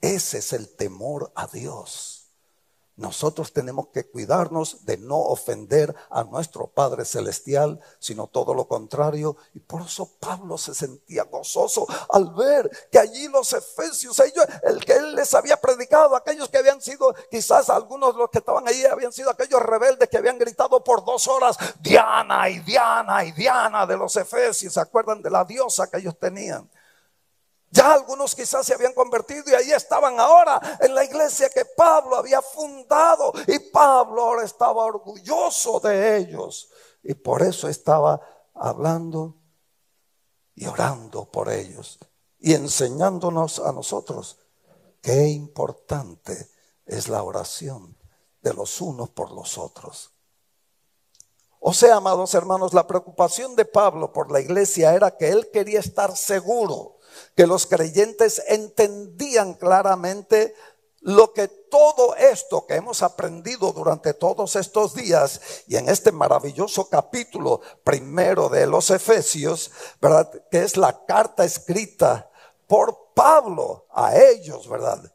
Ese 0.00 0.38
es 0.38 0.52
el 0.52 0.68
temor 0.68 1.32
a 1.34 1.46
Dios. 1.46 2.21
Nosotros 2.96 3.54
tenemos 3.54 3.88
que 3.88 4.06
cuidarnos 4.06 4.84
de 4.84 4.98
no 4.98 5.16
ofender 5.18 5.94
a 6.10 6.24
nuestro 6.24 6.66
Padre 6.66 7.06
Celestial, 7.06 7.80
sino 7.98 8.26
todo 8.26 8.52
lo 8.52 8.68
contrario. 8.68 9.36
Y 9.54 9.60
por 9.60 9.82
eso 9.82 10.10
Pablo 10.20 10.58
se 10.58 10.74
sentía 10.74 11.24
gozoso 11.24 11.86
al 12.10 12.34
ver 12.34 12.70
que 12.90 12.98
allí 12.98 13.28
los 13.28 13.52
efesios, 13.54 14.18
ellos, 14.20 14.44
el 14.62 14.84
que 14.84 14.92
él 14.92 15.14
les 15.14 15.32
había 15.32 15.56
predicado, 15.56 16.14
aquellos 16.14 16.50
que 16.50 16.58
habían 16.58 16.82
sido, 16.82 17.14
quizás 17.30 17.70
algunos 17.70 18.12
de 18.12 18.18
los 18.18 18.30
que 18.30 18.38
estaban 18.38 18.68
ahí 18.68 18.84
habían 18.84 19.12
sido 19.12 19.30
aquellos 19.30 19.62
rebeldes 19.62 20.10
que 20.10 20.18
habían 20.18 20.38
gritado 20.38 20.84
por 20.84 21.02
dos 21.02 21.26
horas, 21.28 21.56
Diana 21.80 22.50
y 22.50 22.60
Diana 22.60 23.24
y 23.24 23.32
Diana 23.32 23.86
de 23.86 23.96
los 23.96 24.14
efesios. 24.16 24.74
¿Se 24.74 24.80
acuerdan 24.80 25.22
de 25.22 25.30
la 25.30 25.44
diosa 25.44 25.90
que 25.90 25.96
ellos 25.96 26.18
tenían? 26.18 26.68
Ya 27.72 27.94
algunos 27.94 28.34
quizás 28.34 28.66
se 28.66 28.74
habían 28.74 28.92
convertido 28.92 29.44
y 29.46 29.54
ahí 29.54 29.72
estaban 29.72 30.20
ahora 30.20 30.60
en 30.78 30.94
la 30.94 31.04
iglesia 31.04 31.48
que 31.48 31.64
Pablo 31.64 32.16
había 32.16 32.42
fundado. 32.42 33.32
Y 33.46 33.58
Pablo 33.58 34.22
ahora 34.22 34.44
estaba 34.44 34.84
orgulloso 34.84 35.80
de 35.80 36.18
ellos. 36.18 36.68
Y 37.02 37.14
por 37.14 37.40
eso 37.40 37.68
estaba 37.68 38.20
hablando 38.52 39.38
y 40.54 40.66
orando 40.66 41.24
por 41.24 41.50
ellos. 41.50 41.98
Y 42.38 42.52
enseñándonos 42.52 43.58
a 43.58 43.72
nosotros 43.72 44.36
qué 45.00 45.28
importante 45.28 46.50
es 46.84 47.08
la 47.08 47.22
oración 47.22 47.96
de 48.42 48.52
los 48.52 48.82
unos 48.82 49.08
por 49.08 49.32
los 49.32 49.56
otros. 49.56 50.10
O 51.58 51.72
sea, 51.72 51.96
amados 51.96 52.34
hermanos, 52.34 52.74
la 52.74 52.86
preocupación 52.86 53.56
de 53.56 53.64
Pablo 53.64 54.12
por 54.12 54.30
la 54.30 54.40
iglesia 54.40 54.92
era 54.92 55.16
que 55.16 55.30
él 55.30 55.48
quería 55.50 55.80
estar 55.80 56.14
seguro 56.14 56.98
que 57.34 57.46
los 57.46 57.66
creyentes 57.66 58.42
entendían 58.48 59.54
claramente 59.54 60.54
lo 61.02 61.32
que 61.32 61.48
todo 61.48 62.14
esto 62.14 62.66
que 62.66 62.74
hemos 62.76 63.02
aprendido 63.02 63.72
durante 63.72 64.14
todos 64.14 64.54
estos 64.56 64.94
días 64.94 65.40
y 65.66 65.76
en 65.76 65.88
este 65.88 66.12
maravilloso 66.12 66.88
capítulo 66.88 67.60
primero 67.82 68.48
de 68.48 68.66
los 68.66 68.90
Efesios, 68.90 69.70
¿verdad? 70.00 70.30
Que 70.50 70.62
es 70.62 70.76
la 70.76 71.04
carta 71.04 71.44
escrita 71.44 72.30
por 72.68 73.12
Pablo 73.14 73.86
a 73.90 74.16
ellos, 74.16 74.68
¿verdad? 74.68 75.12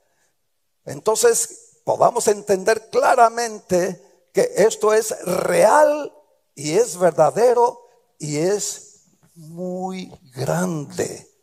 Entonces 0.84 1.80
podamos 1.86 2.28
entender 2.28 2.90
claramente 2.90 4.30
que 4.34 4.52
esto 4.58 4.94
es 4.94 5.18
real 5.26 6.14
y 6.54 6.74
es 6.74 6.98
verdadero 6.98 7.82
y 8.20 8.38
es 8.38 9.06
muy 9.36 10.12
grande 10.36 11.37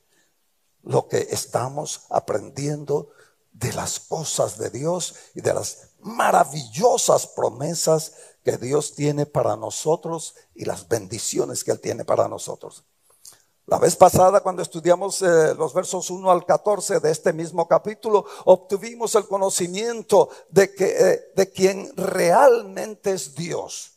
lo 0.84 1.08
que 1.08 1.28
estamos 1.30 2.02
aprendiendo 2.10 3.10
de 3.52 3.72
las 3.72 4.00
cosas 4.00 4.58
de 4.58 4.70
Dios 4.70 5.14
y 5.34 5.40
de 5.40 5.54
las 5.54 5.90
maravillosas 6.00 7.26
promesas 7.26 8.12
que 8.42 8.58
Dios 8.58 8.94
tiene 8.94 9.26
para 9.26 9.56
nosotros 9.56 10.34
y 10.54 10.64
las 10.64 10.88
bendiciones 10.88 11.64
que 11.64 11.70
Él 11.70 11.80
tiene 11.80 12.04
para 12.04 12.28
nosotros. 12.28 12.84
La 13.66 13.78
vez 13.78 13.96
pasada, 13.96 14.40
cuando 14.40 14.60
estudiamos 14.60 15.22
eh, 15.22 15.54
los 15.54 15.72
versos 15.72 16.10
1 16.10 16.30
al 16.30 16.44
14 16.44 17.00
de 17.00 17.10
este 17.10 17.32
mismo 17.32 17.66
capítulo, 17.66 18.26
obtuvimos 18.44 19.14
el 19.14 19.26
conocimiento 19.26 20.28
de, 20.50 20.74
que, 20.74 20.84
eh, 20.84 21.32
de 21.34 21.50
quien 21.50 21.90
realmente 21.96 23.12
es 23.12 23.34
Dios. 23.34 23.92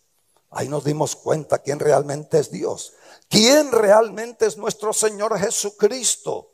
Ahí 0.52 0.70
nos 0.70 0.86
dimos 0.86 1.18
cuenta 1.18 1.58
quién 1.58 1.80
realmente 1.80 2.40
es 2.40 2.50
Dios. 2.50 2.94
Quién 3.28 3.74
realmente 3.74 4.46
es 4.46 4.56
nuestro 4.56 4.94
Señor 4.94 5.38
Jesucristo. 5.38 6.54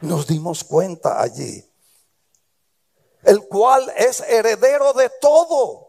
Nos 0.00 0.26
dimos 0.26 0.64
cuenta 0.64 1.20
allí. 1.20 1.64
El 3.22 3.46
cual 3.48 3.92
es 3.96 4.20
heredero 4.20 4.92
de 4.92 5.10
todo. 5.20 5.88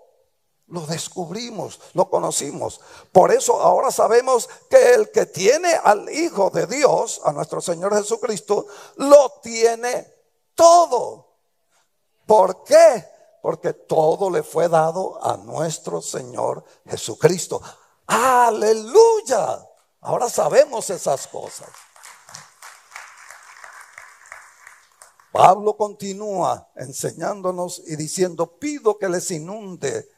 Lo 0.68 0.82
descubrimos, 0.82 1.80
lo 1.94 2.10
conocimos. 2.10 2.80
Por 3.12 3.32
eso 3.32 3.60
ahora 3.60 3.92
sabemos 3.92 4.48
que 4.70 4.94
el 4.94 5.12
que 5.12 5.26
tiene 5.26 5.74
al 5.84 6.10
Hijo 6.10 6.52
de 6.52 6.68
Dios, 6.68 7.22
a 7.24 7.32
nuestro 7.32 7.60
Señor 7.60 7.96
Jesucristo, 7.96 8.68
lo 8.98 9.40
tiene 9.42 10.14
todo. 10.54 11.28
¿Por 12.26 12.64
qué? 12.64 13.06
Porque 13.42 13.74
todo 13.74 14.30
le 14.30 14.44
fue 14.44 14.68
dado 14.70 15.18
a 15.24 15.38
nuestro 15.38 16.02
Señor 16.02 16.64
Jesucristo. 16.86 17.62
Aleluya. 18.06 19.68
Ahora 20.02 20.30
sabemos 20.30 20.90
esas 20.90 21.26
cosas. 21.28 21.70
Pablo 25.32 25.78
continúa 25.78 26.70
enseñándonos 26.76 27.84
y 27.86 27.96
diciendo, 27.96 28.58
pido 28.58 28.98
que 28.98 29.10
les 29.10 29.30
inunde 29.32 30.10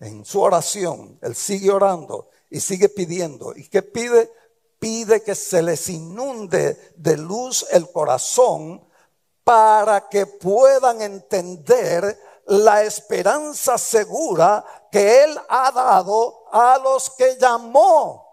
en 0.00 0.24
su 0.24 0.40
oración. 0.40 1.18
Él 1.22 1.34
sigue 1.34 1.70
orando 1.70 2.28
y 2.50 2.60
sigue 2.60 2.88
pidiendo. 2.88 3.54
¿Y 3.56 3.68
qué 3.68 3.82
pide? 3.82 4.30
Pide 4.78 5.22
que 5.22 5.34
se 5.34 5.62
les 5.62 5.88
inunde 5.88 6.92
de 6.96 7.16
luz 7.16 7.66
el 7.70 7.90
corazón 7.90 8.86
para 9.44 10.08
que 10.08 10.26
puedan 10.26 11.00
entender 11.00 12.18
la 12.46 12.82
esperanza 12.82 13.78
segura 13.78 14.64
que 14.90 15.24
Él 15.24 15.38
ha 15.48 15.70
dado 15.70 16.44
a 16.52 16.78
los 16.78 17.10
que 17.10 17.36
llamó. 17.36 18.26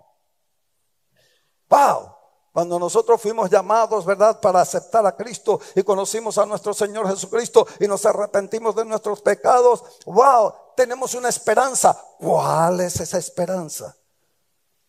Wow. 1.69 2.12
Cuando 2.53 2.77
nosotros 2.77 3.19
fuimos 3.19 3.49
llamados, 3.49 4.05
¿verdad?, 4.05 4.39
para 4.39 4.61
aceptar 4.61 5.03
a 5.07 5.15
Cristo 5.15 5.59
y 5.75 5.81
conocimos 5.81 6.37
a 6.37 6.45
nuestro 6.45 6.71
Señor 6.71 7.09
Jesucristo 7.09 7.65
y 7.79 7.87
nos 7.87 8.05
arrepentimos 8.05 8.75
de 8.75 8.85
nuestros 8.85 9.21
pecados, 9.21 9.83
wow, 10.05 10.53
tenemos 10.77 11.15
una 11.15 11.29
esperanza. 11.29 11.99
¿Cuál 12.19 12.81
es 12.81 12.99
esa 12.99 13.17
esperanza? 13.17 13.97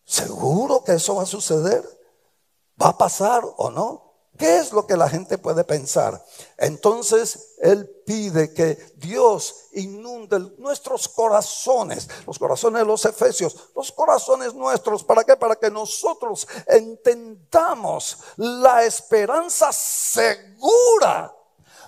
¿Seguro 0.05 0.85
que 0.85 0.93
eso 0.93 1.15
va 1.15 1.23
a 1.23 1.27
suceder? 1.27 1.83
¿Va 2.81 2.89
a 2.89 2.99
pasar 2.99 3.43
o 3.57 3.71
no? 3.71 4.04
¿Qué 4.37 4.57
es 4.59 4.73
lo 4.73 4.85
que 4.85 4.97
la 4.97 5.09
gente 5.09 5.39
puede 5.39 5.63
pensar? 5.63 6.25
Entonces 6.59 7.55
Él 7.59 7.89
pide 8.05 8.53
que 8.53 8.75
Dios 8.97 9.69
inunde 9.73 10.41
nuestros 10.59 11.09
corazones, 11.09 12.09
los 12.27 12.39
corazones 12.39 12.81
de 12.81 12.87
los 12.87 13.05
efesios, 13.05 13.71
los 13.77 13.93
corazones 13.93 14.53
nuestros. 14.53 15.05
¿Para 15.05 15.23
qué? 15.23 15.37
Para 15.37 15.55
que 15.55 15.71
nosotros 15.71 16.49
entendamos 16.67 18.19
la 18.37 18.85
esperanza 18.85 19.73
segura, 19.73 21.33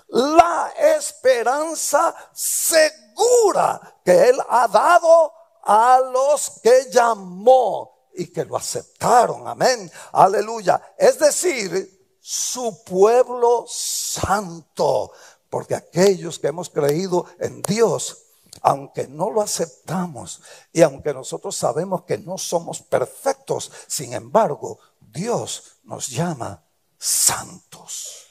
la 0.07 0.73
esperanza 0.97 2.15
segura 2.33 3.97
que 4.05 4.29
Él 4.29 4.37
ha 4.47 4.69
dado 4.69 5.33
a 5.63 5.99
los 5.99 6.61
que 6.63 6.89
llamó 6.89 8.07
y 8.13 8.31
que 8.31 8.45
lo 8.45 8.55
aceptaron. 8.55 9.45
Amén. 9.45 9.91
Aleluya. 10.13 10.95
Es 10.97 11.19
decir, 11.19 11.96
su 12.29 12.83
pueblo 12.83 13.63
santo. 13.69 15.13
Porque 15.49 15.75
aquellos 15.75 16.37
que 16.37 16.47
hemos 16.47 16.69
creído 16.69 17.25
en 17.39 17.61
Dios, 17.61 18.23
aunque 18.61 19.07
no 19.07 19.29
lo 19.31 19.41
aceptamos 19.41 20.41
y 20.73 20.81
aunque 20.81 21.13
nosotros 21.13 21.55
sabemos 21.55 22.03
que 22.03 22.17
no 22.17 22.37
somos 22.37 22.81
perfectos, 22.81 23.71
sin 23.87 24.11
embargo, 24.11 24.77
Dios 24.99 25.77
nos 25.83 26.09
llama 26.09 26.61
santos. 26.97 28.27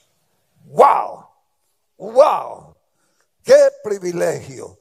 ¡Wow! 0.67 1.27
¡Wow! 1.97 2.77
¡Qué 3.43 3.57
privilegio 3.83 4.79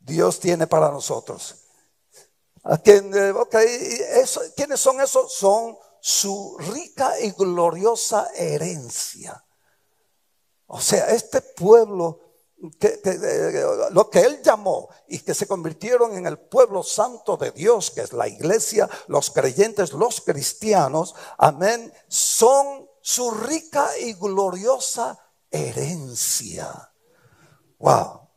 Dios 0.00 0.40
tiene 0.40 0.66
para 0.66 0.88
nosotros! 0.90 1.56
¿A 2.62 2.78
quién, 2.78 3.12
eh, 3.14 3.34
eso, 4.22 4.40
¿Quiénes 4.56 4.80
son 4.80 4.98
esos? 5.02 5.34
Son 5.34 5.76
su 6.06 6.58
rica 6.58 7.18
y 7.18 7.30
gloriosa 7.30 8.28
herencia. 8.34 9.42
O 10.66 10.78
sea, 10.78 11.06
este 11.06 11.40
pueblo, 11.40 12.20
que, 12.78 13.00
lo 13.90 14.10
que 14.10 14.20
él 14.20 14.42
llamó 14.42 14.90
y 15.08 15.20
que 15.20 15.32
se 15.32 15.46
convirtieron 15.46 16.14
en 16.14 16.26
el 16.26 16.38
pueblo 16.38 16.82
santo 16.82 17.38
de 17.38 17.52
Dios, 17.52 17.90
que 17.90 18.02
es 18.02 18.12
la 18.12 18.28
iglesia, 18.28 18.86
los 19.06 19.30
creyentes, 19.30 19.94
los 19.94 20.20
cristianos, 20.20 21.14
amén, 21.38 21.90
son 22.06 22.86
su 23.00 23.30
rica 23.30 23.88
y 23.98 24.12
gloriosa 24.12 25.18
herencia. 25.50 26.92
Wow. 27.78 28.28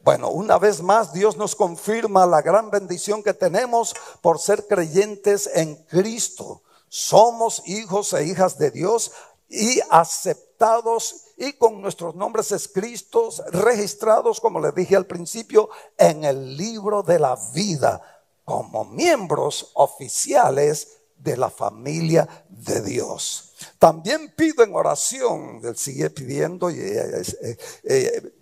Bueno, 0.00 0.30
una 0.30 0.56
vez 0.58 0.80
más 0.80 1.12
Dios 1.12 1.36
nos 1.36 1.56
confirma 1.56 2.24
la 2.24 2.40
gran 2.40 2.70
bendición 2.70 3.22
que 3.22 3.34
tenemos 3.34 3.94
por 4.22 4.38
ser 4.38 4.66
creyentes 4.66 5.50
en 5.52 5.74
Cristo. 5.84 6.62
Somos 6.96 7.62
hijos 7.66 8.14
e 8.14 8.24
hijas 8.24 8.56
de 8.56 8.70
Dios 8.70 9.12
y 9.50 9.80
aceptados 9.90 11.26
y 11.36 11.52
con 11.52 11.82
nuestros 11.82 12.14
nombres 12.14 12.52
escritos, 12.52 13.42
registrados, 13.52 14.40
como 14.40 14.60
les 14.60 14.74
dije 14.74 14.96
al 14.96 15.04
principio, 15.04 15.68
en 15.98 16.24
el 16.24 16.56
libro 16.56 17.02
de 17.02 17.18
la 17.18 17.38
vida, 17.52 18.00
como 18.46 18.86
miembros 18.86 19.72
oficiales 19.74 21.00
de 21.18 21.36
la 21.36 21.50
familia 21.50 22.26
de 22.48 22.80
Dios. 22.80 23.52
También 23.78 24.32
pido 24.34 24.64
en 24.64 24.74
oración, 24.74 25.60
él 25.64 25.76
sigue 25.76 26.08
pidiendo 26.08 26.70
y 26.70 26.78
eh, 26.80 27.22
eh, 27.42 27.58
eh, 27.84 28.32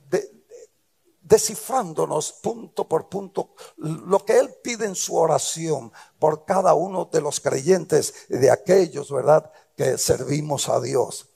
descifrándonos 1.25 2.33
punto 2.33 2.87
por 2.87 3.09
punto 3.09 3.55
lo 3.77 4.25
que 4.25 4.39
Él 4.39 4.55
pide 4.63 4.87
en 4.87 4.95
su 4.95 5.17
oración 5.17 5.93
por 6.19 6.45
cada 6.45 6.75
uno 6.75 7.07
de 7.07 7.21
los 7.21 7.41
creyentes, 7.41 8.29
de 8.29 8.51
aquellos, 8.51 9.11
¿verdad?, 9.11 9.51
que 9.77 9.99
servimos 9.99 10.69
a 10.69 10.81
Dios. 10.81 11.31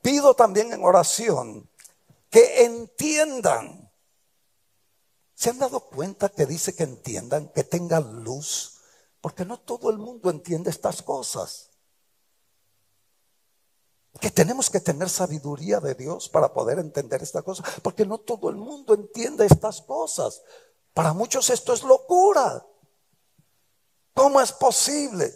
Pido 0.00 0.34
también 0.34 0.72
en 0.72 0.82
oración 0.82 1.68
que 2.30 2.64
entiendan. 2.64 3.90
¿Se 5.34 5.50
han 5.50 5.58
dado 5.58 5.80
cuenta 5.80 6.30
que 6.30 6.46
dice 6.46 6.74
que 6.74 6.84
entiendan, 6.84 7.48
que 7.48 7.64
tengan 7.64 8.24
luz? 8.24 8.78
Porque 9.20 9.44
no 9.44 9.58
todo 9.58 9.90
el 9.90 9.98
mundo 9.98 10.30
entiende 10.30 10.70
estas 10.70 11.02
cosas 11.02 11.70
que 14.20 14.30
tenemos 14.30 14.70
que 14.70 14.80
tener 14.80 15.08
sabiduría 15.08 15.80
de 15.80 15.94
Dios 15.94 16.28
para 16.28 16.52
poder 16.52 16.78
entender 16.78 17.22
esta 17.22 17.42
cosa, 17.42 17.62
porque 17.82 18.06
no 18.06 18.18
todo 18.18 18.48
el 18.50 18.56
mundo 18.56 18.94
entiende 18.94 19.46
estas 19.46 19.82
cosas. 19.82 20.42
Para 20.94 21.12
muchos 21.12 21.50
esto 21.50 21.72
es 21.72 21.82
locura. 21.82 22.64
¿Cómo 24.14 24.40
es 24.40 24.52
posible? 24.52 25.34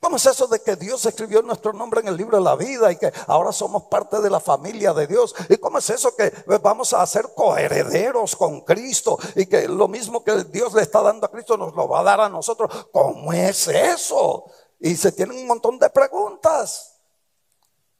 ¿Cómo 0.00 0.16
es 0.16 0.26
eso 0.26 0.46
de 0.46 0.60
que 0.60 0.76
Dios 0.76 1.04
escribió 1.06 1.42
nuestro 1.42 1.72
nombre 1.72 2.00
en 2.00 2.08
el 2.08 2.16
libro 2.16 2.38
de 2.38 2.44
la 2.44 2.56
vida 2.56 2.90
y 2.90 2.96
que 2.96 3.12
ahora 3.26 3.52
somos 3.52 3.84
parte 3.84 4.20
de 4.20 4.30
la 4.30 4.40
familia 4.40 4.94
de 4.94 5.06
Dios? 5.06 5.34
¿Y 5.48 5.56
cómo 5.56 5.78
es 5.78 5.90
eso 5.90 6.14
que 6.14 6.32
vamos 6.62 6.92
a 6.92 7.04
ser 7.06 7.28
coherederos 7.34 8.36
con 8.36 8.62
Cristo 8.62 9.18
y 9.34 9.46
que 9.46 9.66
lo 9.68 9.88
mismo 9.88 10.22
que 10.22 10.44
Dios 10.44 10.72
le 10.72 10.82
está 10.82 11.02
dando 11.02 11.26
a 11.26 11.30
Cristo 11.30 11.56
nos 11.56 11.74
lo 11.74 11.88
va 11.88 12.00
a 12.00 12.04
dar 12.04 12.20
a 12.20 12.28
nosotros? 12.28 12.88
¿Cómo 12.92 13.32
es 13.32 13.66
eso? 13.68 14.44
Y 14.78 14.94
se 14.96 15.12
tienen 15.12 15.36
un 15.36 15.46
montón 15.46 15.78
de 15.78 15.90
preguntas 15.90 16.97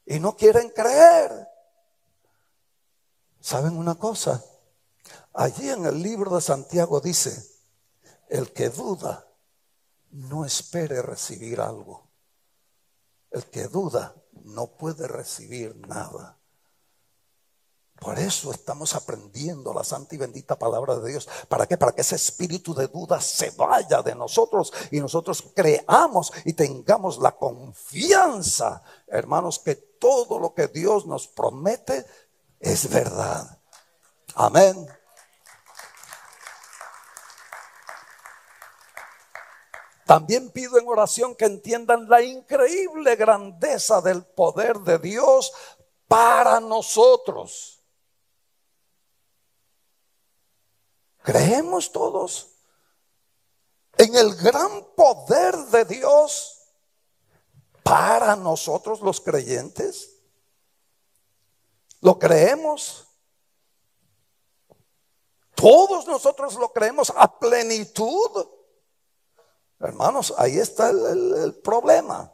y 0.09 0.19
no 0.19 0.35
quieren 0.35 0.69
creer. 0.71 1.47
¿Saben 3.39 3.77
una 3.77 3.95
cosa? 3.95 4.43
Allí 5.33 5.69
en 5.69 5.85
el 5.85 6.01
libro 6.01 6.35
de 6.35 6.41
Santiago 6.41 6.99
dice, 6.99 7.47
el 8.27 8.51
que 8.51 8.69
duda, 8.69 9.27
no 10.09 10.45
espere 10.45 11.03
recibir 11.03 11.61
algo. 11.61 12.09
El 13.29 13.45
que 13.45 13.67
duda, 13.67 14.15
no 14.45 14.71
puede 14.71 15.07
recibir 15.07 15.75
nada. 15.87 16.39
Por 17.99 18.17
eso 18.17 18.51
estamos 18.51 18.95
aprendiendo 18.95 19.73
la 19.73 19.83
santa 19.83 20.15
y 20.15 20.17
bendita 20.17 20.57
palabra 20.57 20.95
de 20.97 21.11
Dios. 21.11 21.29
¿Para 21.47 21.67
qué? 21.67 21.77
Para 21.77 21.91
que 21.91 22.01
ese 22.01 22.15
espíritu 22.15 22.73
de 22.73 22.87
duda 22.87 23.21
se 23.21 23.51
vaya 23.51 24.01
de 24.01 24.15
nosotros 24.15 24.73
y 24.89 24.99
nosotros 25.01 25.43
creamos 25.53 26.31
y 26.45 26.53
tengamos 26.53 27.19
la 27.19 27.33
confianza, 27.33 28.81
hermanos, 29.07 29.59
que 29.59 29.88
todo 29.99 30.39
lo 30.39 30.53
que 30.53 30.67
Dios 30.67 31.05
nos 31.05 31.27
promete 31.27 32.05
es 32.59 32.89
verdad. 32.89 33.59
Amén. 34.35 34.87
También 40.05 40.49
pido 40.49 40.79
en 40.79 40.87
oración 40.87 41.35
que 41.35 41.45
entiendan 41.45 42.09
la 42.09 42.23
increíble 42.23 43.15
grandeza 43.15 44.01
del 44.01 44.25
poder 44.25 44.79
de 44.79 44.97
Dios 44.97 45.53
para 46.07 46.59
nosotros. 46.59 47.79
Creemos 51.21 51.91
todos 51.91 52.55
en 53.97 54.15
el 54.15 54.33
gran 54.35 54.83
poder 54.95 55.55
de 55.67 55.85
Dios 55.85 56.58
para 57.83 58.35
nosotros 58.35 59.01
los 59.01 59.21
creyentes. 59.21 60.15
¿Lo 62.01 62.17
creemos? 62.17 63.07
Todos 65.55 66.07
nosotros 66.07 66.55
lo 66.55 66.71
creemos 66.71 67.11
a 67.15 67.37
plenitud. 67.37 68.47
Hermanos, 69.79 70.33
ahí 70.37 70.57
está 70.57 70.89
el, 70.89 71.59
problema. 71.61 72.33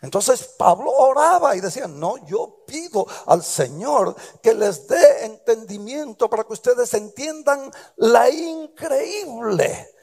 Entonces 0.00 0.44
Pablo 0.56 0.90
oraba 0.90 1.56
y 1.56 1.60
decía, 1.60 1.88
no, 1.88 2.16
yo 2.26 2.64
pido 2.66 3.06
al 3.26 3.42
Señor 3.42 4.14
que 4.42 4.54
les 4.54 4.86
dé 4.86 5.24
entendimiento 5.26 6.30
para 6.30 6.44
que 6.44 6.52
ustedes 6.52 6.94
entiendan 6.94 7.70
la 7.96 8.30
increíble. 8.30 9.94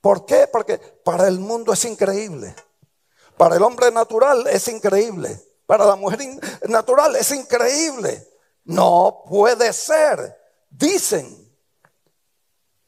¿Por 0.00 0.24
qué? 0.24 0.46
Porque 0.50 0.78
para 0.78 1.28
el 1.28 1.38
mundo 1.38 1.72
es 1.72 1.84
increíble. 1.84 2.54
Para 3.40 3.56
el 3.56 3.62
hombre 3.62 3.90
natural 3.90 4.46
es 4.48 4.68
increíble. 4.68 5.42
Para 5.64 5.86
la 5.86 5.96
mujer 5.96 6.20
natural 6.68 7.16
es 7.16 7.30
increíble. 7.30 8.28
No 8.64 9.24
puede 9.26 9.72
ser. 9.72 10.38
Dicen 10.68 11.40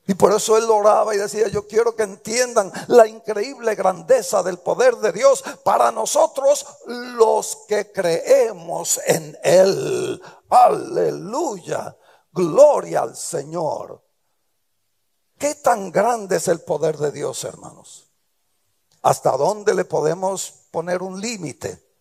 y 0.07 0.13
por 0.13 0.31
eso 0.31 0.59
él 0.59 0.69
oraba 0.69 1.15
y 1.15 1.19
decía, 1.19 1.49
yo 1.49 1.67
quiero 1.67 1.97
que 1.97 2.03
entiendan 2.03 2.71
la 2.89 3.07
increíble 3.07 3.75
grandeza 3.75 4.43
del 4.43 4.59
poder 4.59 4.97
de 4.97 5.11
Dios 5.13 5.43
para 5.65 5.91
nosotros 5.91 6.67
los 6.87 7.61
que 7.67 7.91
creemos 7.91 9.01
en 9.07 9.39
Él. 9.43 10.21
Aleluya. 10.51 11.97
Gloria 12.31 13.01
al 13.01 13.17
Señor. 13.17 14.03
¿Qué 15.39 15.55
tan 15.55 15.91
grande 15.91 16.37
es 16.37 16.49
el 16.49 16.61
poder 16.61 16.99
de 16.99 17.11
Dios, 17.11 17.43
hermanos? 17.45 18.02
¿Hasta 19.03 19.37
dónde 19.37 19.75
le 19.75 19.85
podemos 19.85 20.67
poner 20.71 21.03
un 21.03 21.21
límite? 21.21 21.93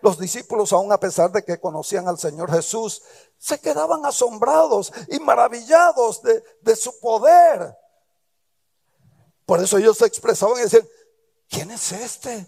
Los 0.00 0.18
discípulos, 0.18 0.72
aún 0.72 0.92
a 0.92 1.00
pesar 1.00 1.32
de 1.32 1.44
que 1.44 1.60
conocían 1.60 2.06
al 2.06 2.18
Señor 2.18 2.52
Jesús, 2.52 3.02
se 3.38 3.60
quedaban 3.60 4.04
asombrados 4.04 4.92
y 5.08 5.18
maravillados 5.18 6.22
de, 6.22 6.76
su 6.76 6.98
poder. 7.00 7.76
Por 9.44 9.60
eso 9.60 9.78
ellos 9.78 9.98
se 9.98 10.06
expresaban 10.06 10.58
y 10.58 10.62
decían, 10.62 10.86
¿quién 11.48 11.70
es 11.70 11.92
este? 11.92 12.46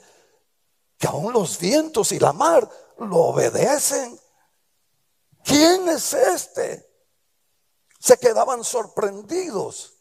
Que 0.98 1.08
aún 1.08 1.32
los 1.32 1.58
vientos 1.58 2.12
y 2.12 2.18
la 2.18 2.32
mar 2.32 2.68
lo 2.98 3.16
obedecen. 3.16 4.20
¿Quién 5.42 5.88
es 5.88 6.12
este? 6.12 6.88
Se 7.98 8.16
quedaban 8.18 8.62
sorprendidos. 8.62 9.99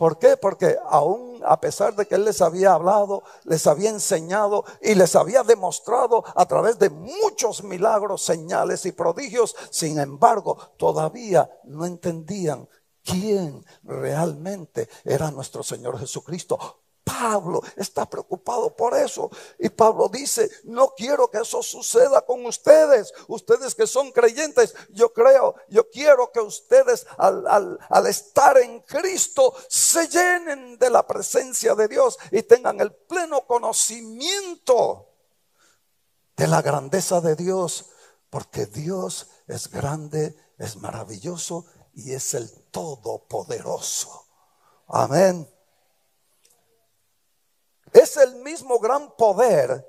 ¿Por 0.00 0.18
qué? 0.18 0.38
Porque 0.38 0.78
aún 0.88 1.42
a 1.44 1.60
pesar 1.60 1.94
de 1.94 2.06
que 2.06 2.14
Él 2.14 2.24
les 2.24 2.40
había 2.40 2.72
hablado, 2.72 3.22
les 3.44 3.66
había 3.66 3.90
enseñado 3.90 4.64
y 4.80 4.94
les 4.94 5.14
había 5.14 5.42
demostrado 5.42 6.24
a 6.34 6.46
través 6.46 6.78
de 6.78 6.88
muchos 6.88 7.62
milagros, 7.62 8.22
señales 8.22 8.86
y 8.86 8.92
prodigios, 8.92 9.54
sin 9.68 9.98
embargo, 9.98 10.56
todavía 10.78 11.50
no 11.64 11.84
entendían 11.84 12.66
quién 13.04 13.62
realmente 13.82 14.88
era 15.04 15.30
nuestro 15.30 15.62
Señor 15.62 15.98
Jesucristo. 15.98 16.58
Pablo 17.10 17.62
está 17.76 18.08
preocupado 18.08 18.74
por 18.74 18.94
eso. 18.96 19.30
Y 19.58 19.68
Pablo 19.68 20.08
dice, 20.08 20.50
no 20.64 20.94
quiero 20.96 21.30
que 21.30 21.38
eso 21.38 21.62
suceda 21.62 22.22
con 22.22 22.46
ustedes. 22.46 23.12
Ustedes 23.28 23.74
que 23.74 23.86
son 23.86 24.12
creyentes, 24.12 24.74
yo 24.90 25.12
creo, 25.12 25.54
yo 25.68 25.88
quiero 25.90 26.30
que 26.32 26.40
ustedes 26.40 27.06
al, 27.18 27.46
al, 27.46 28.06
estar 28.06 28.58
en 28.58 28.80
Cristo 28.80 29.54
se 29.68 30.08
llenen 30.08 30.78
de 30.78 30.90
la 30.90 31.06
presencia 31.06 31.74
de 31.74 31.88
Dios 31.88 32.18
y 32.30 32.42
tengan 32.42 32.80
el 32.80 32.92
pleno 32.92 33.46
conocimiento 33.46 35.08
de 36.36 36.46
la 36.46 36.62
grandeza 36.62 37.20
de 37.20 37.36
Dios. 37.36 37.86
Porque 38.30 38.66
Dios 38.66 39.28
es 39.48 39.68
grande, 39.68 40.36
es 40.58 40.76
maravilloso 40.76 41.66
y 41.92 42.12
es 42.12 42.34
el 42.34 42.48
todopoderoso. 42.70 44.26
Amén. 44.86 45.48
Es 47.92 48.16
el 48.16 48.36
mismo 48.36 48.78
gran 48.78 49.10
poder 49.16 49.86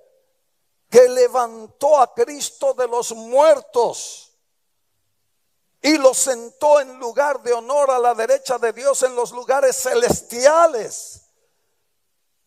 que 0.90 1.08
levantó 1.08 2.00
a 2.00 2.14
Cristo 2.14 2.74
de 2.74 2.88
los 2.88 3.14
muertos 3.14 4.34
y 5.82 5.98
lo 5.98 6.14
sentó 6.14 6.80
en 6.80 7.00
lugar 7.00 7.42
de 7.42 7.54
honor 7.54 7.92
a 7.92 8.00
la 8.00 8.14
derecha 8.14 8.58
de 8.58 8.74
Dios 8.74 9.02
en 9.04 9.16
los 9.16 9.32
lugares 9.32 9.78
celestiales. 9.78 11.22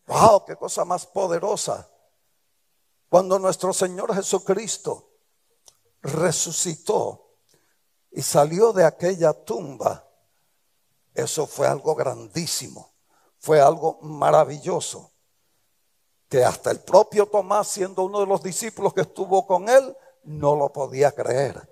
¡Wow! 0.07 0.45
¡Qué 0.45 0.57
cosa 0.57 0.85
más 0.85 1.07
poderosa! 1.07 1.88
Cuando 3.09 3.38
nuestro 3.38 3.73
Señor 3.73 4.14
Jesucristo 4.14 5.09
resucitó 6.03 7.38
y 8.11 8.21
salió 8.23 8.73
de 8.73 8.85
aquella 8.85 9.33
tumba, 9.33 10.07
eso 11.14 11.47
fue 11.47 11.67
algo 11.67 11.95
grandísimo, 11.95 12.93
fue 13.38 13.61
algo 13.61 13.99
maravilloso 14.03 15.13
que 16.35 16.44
hasta 16.44 16.73
el 16.73 16.81
propio 16.81 17.27
Tomás, 17.27 17.68
siendo 17.68 18.03
uno 18.03 18.18
de 18.18 18.27
los 18.27 18.42
discípulos 18.42 18.92
que 18.92 19.03
estuvo 19.03 19.47
con 19.47 19.68
él, 19.68 19.97
no 20.25 20.57
lo 20.57 20.73
podía 20.73 21.12
creer. 21.12 21.70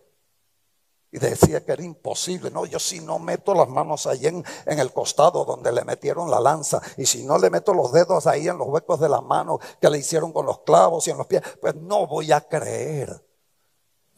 Y 1.10 1.18
decía 1.18 1.64
que 1.64 1.72
era 1.72 1.82
imposible. 1.82 2.48
No, 2.48 2.64
yo 2.64 2.78
si 2.78 3.00
no 3.00 3.18
meto 3.18 3.54
las 3.54 3.68
manos 3.68 4.06
ahí 4.06 4.24
en, 4.28 4.44
el 4.66 4.92
costado 4.92 5.44
donde 5.44 5.72
le 5.72 5.84
metieron 5.84 6.30
la 6.30 6.38
lanza. 6.38 6.80
Y 6.96 7.06
si 7.06 7.24
no 7.24 7.38
le 7.38 7.50
meto 7.50 7.74
los 7.74 7.90
dedos 7.90 8.28
ahí 8.28 8.46
en 8.46 8.56
los 8.56 8.68
huecos 8.68 9.00
de 9.00 9.08
la 9.08 9.20
mano 9.20 9.58
que 9.80 9.90
le 9.90 9.98
hicieron 9.98 10.32
con 10.32 10.46
los 10.46 10.60
clavos 10.60 11.08
y 11.08 11.10
en 11.10 11.18
los 11.18 11.26
pies, 11.26 11.42
pues 11.60 11.74
no 11.74 12.06
voy 12.06 12.30
a 12.30 12.40
creer. 12.42 13.20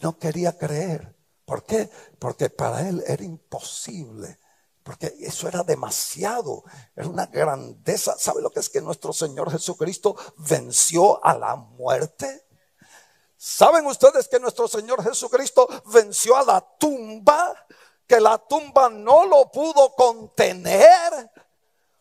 No 0.01 0.19
quería 0.19 0.59
creer. 0.59 1.17
¿Por 1.47 1.65
qué? 1.65 1.89
Porque 2.19 2.51
para 2.51 2.87
él 2.87 3.03
era 3.07 3.25
imposible 3.25 4.39
porque 4.85 5.15
eso 5.21 5.49
era 5.49 5.63
demasiado, 5.63 6.63
era 6.95 7.09
una 7.09 7.27
grandeza. 7.27 8.17
¿Sabe 8.19 8.43
lo 8.43 8.51
que 8.51 8.61
es 8.61 8.69
que 8.69 8.83
nuestro 8.83 9.15
Señor 9.15 9.51
Jesucristo 9.51 10.15
venció 10.37 11.25
a 11.25 11.37
la 11.37 11.57
muerte? 11.57 12.47
¿Saben 13.35 13.87
ustedes 13.87 14.29
que 14.29 14.39
nuestro 14.39 14.69
Señor 14.69 15.03
Jesucristo 15.03 15.67
venció 15.87 16.37
a 16.37 16.45
la 16.45 16.61
tumba? 16.79 17.55
Que 18.07 18.21
la 18.21 18.37
tumba 18.37 18.91
no 18.91 19.25
lo 19.25 19.51
pudo 19.51 19.95
contener. 19.95 21.31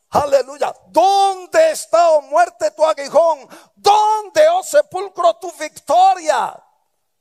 Aleluya. 0.09 0.75
¿Dónde 0.89 1.71
está, 1.71 2.11
oh 2.11 2.21
muerte, 2.23 2.69
tu 2.71 2.83
aguijón? 2.83 3.47
¿Dónde, 3.75 4.45
oh 4.49 4.61
sepulcro, 4.61 5.37
tu 5.37 5.49
victoria? 5.53 6.61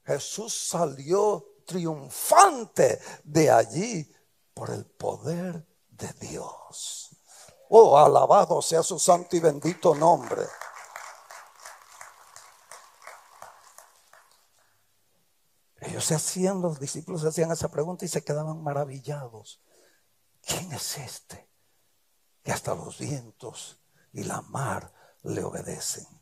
Jesús 0.05 0.69
salió 0.69 1.63
triunfante 1.65 3.01
de 3.23 3.49
allí 3.49 4.13
por 4.55 4.71
el 4.71 4.85
poder 4.85 5.67
de 5.89 6.13
Dios. 6.15 7.17
Oh, 7.69 7.99
alabado 7.99 8.61
sea 8.61 8.83
su 8.83 8.99
santo 8.99 9.37
y 9.37 9.41
bendito 9.41 9.95
nombre. 9.95 10.43
Ellos 15.81 16.05
se 16.05 16.15
hacían, 16.15 16.63
los 16.63 16.79
discípulos 16.79 17.23
se 17.23 17.29
hacían 17.29 17.51
esa 17.51 17.71
pregunta 17.71 18.05
y 18.05 18.09
se 18.09 18.23
quedaban 18.23 18.63
maravillados. 18.63 19.61
¿Quién 20.43 20.73
es 20.73 20.99
este? 20.99 21.49
Que 22.43 22.53
hasta 22.53 22.75
los 22.75 22.99
vientos 22.99 23.81
y 24.13 24.25
la 24.25 24.43
mar 24.43 24.93
le 25.23 25.43
obedecen. 25.43 26.22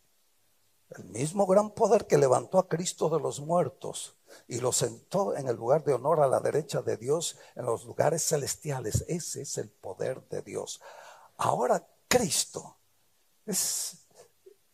El 0.90 1.04
mismo 1.04 1.46
gran 1.46 1.70
poder 1.70 2.06
que 2.06 2.18
levantó 2.18 2.58
a 2.58 2.68
Cristo 2.68 3.08
de 3.08 3.20
los 3.20 3.40
muertos 3.40 4.16
y 4.48 4.58
lo 4.58 4.72
sentó 4.72 5.36
en 5.36 5.48
el 5.48 5.56
lugar 5.56 5.84
de 5.84 5.94
honor 5.94 6.20
a 6.20 6.26
la 6.26 6.40
derecha 6.40 6.82
de 6.82 6.96
Dios 6.96 7.38
en 7.54 7.66
los 7.66 7.84
lugares 7.84 8.26
celestiales. 8.26 9.04
Ese 9.06 9.42
es 9.42 9.58
el 9.58 9.70
poder 9.70 10.26
de 10.28 10.42
Dios. 10.42 10.80
Ahora 11.36 11.86
Cristo 12.08 12.76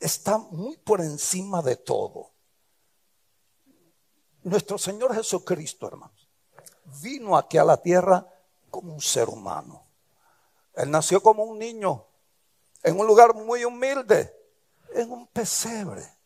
está 0.01 0.39
muy 0.39 0.77
por 0.79 1.01
encima 1.01 1.63
de 1.63 1.77
todo. 1.77 2.33
Nuestro 4.43 4.79
Señor 4.79 5.15
Jesucristo, 5.15 5.89
hermanos, 5.89 6.31
vino 7.03 7.37
aquí 7.37 7.59
a 7.59 7.65
la 7.65 7.77
tierra 7.77 8.27
como 8.71 8.95
un 8.95 9.01
ser 9.01 9.29
humano. 9.29 9.87
Él 10.75 10.91
nació 10.91 11.23
como 11.23 11.45
un 11.45 11.59
niño 11.59 12.07
en 12.83 12.99
un 12.99 13.07
lugar 13.07 13.35
muy 13.35 13.65
humilde, 13.65 14.36
en 14.97 15.11
un 15.11 15.27
pesebre 15.29 16.17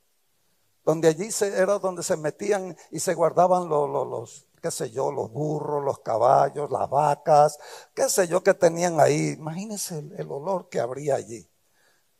donde 0.84 1.08
allí 1.08 1.30
se, 1.30 1.48
era 1.56 1.78
donde 1.78 2.02
se 2.02 2.16
metían 2.16 2.76
y 2.90 3.00
se 3.00 3.14
guardaban 3.14 3.68
los, 3.68 3.88
los, 3.88 4.46
qué 4.60 4.70
sé 4.70 4.90
yo, 4.90 5.10
los 5.12 5.30
burros, 5.30 5.84
los 5.84 6.00
caballos, 6.00 6.70
las 6.70 6.88
vacas, 6.88 7.58
qué 7.94 8.08
sé 8.08 8.28
yo 8.28 8.42
que 8.42 8.54
tenían 8.54 9.00
ahí. 9.00 9.30
Imagínense 9.38 9.98
el, 9.98 10.30
olor 10.30 10.68
que 10.68 10.80
habría 10.80 11.16
allí. 11.16 11.48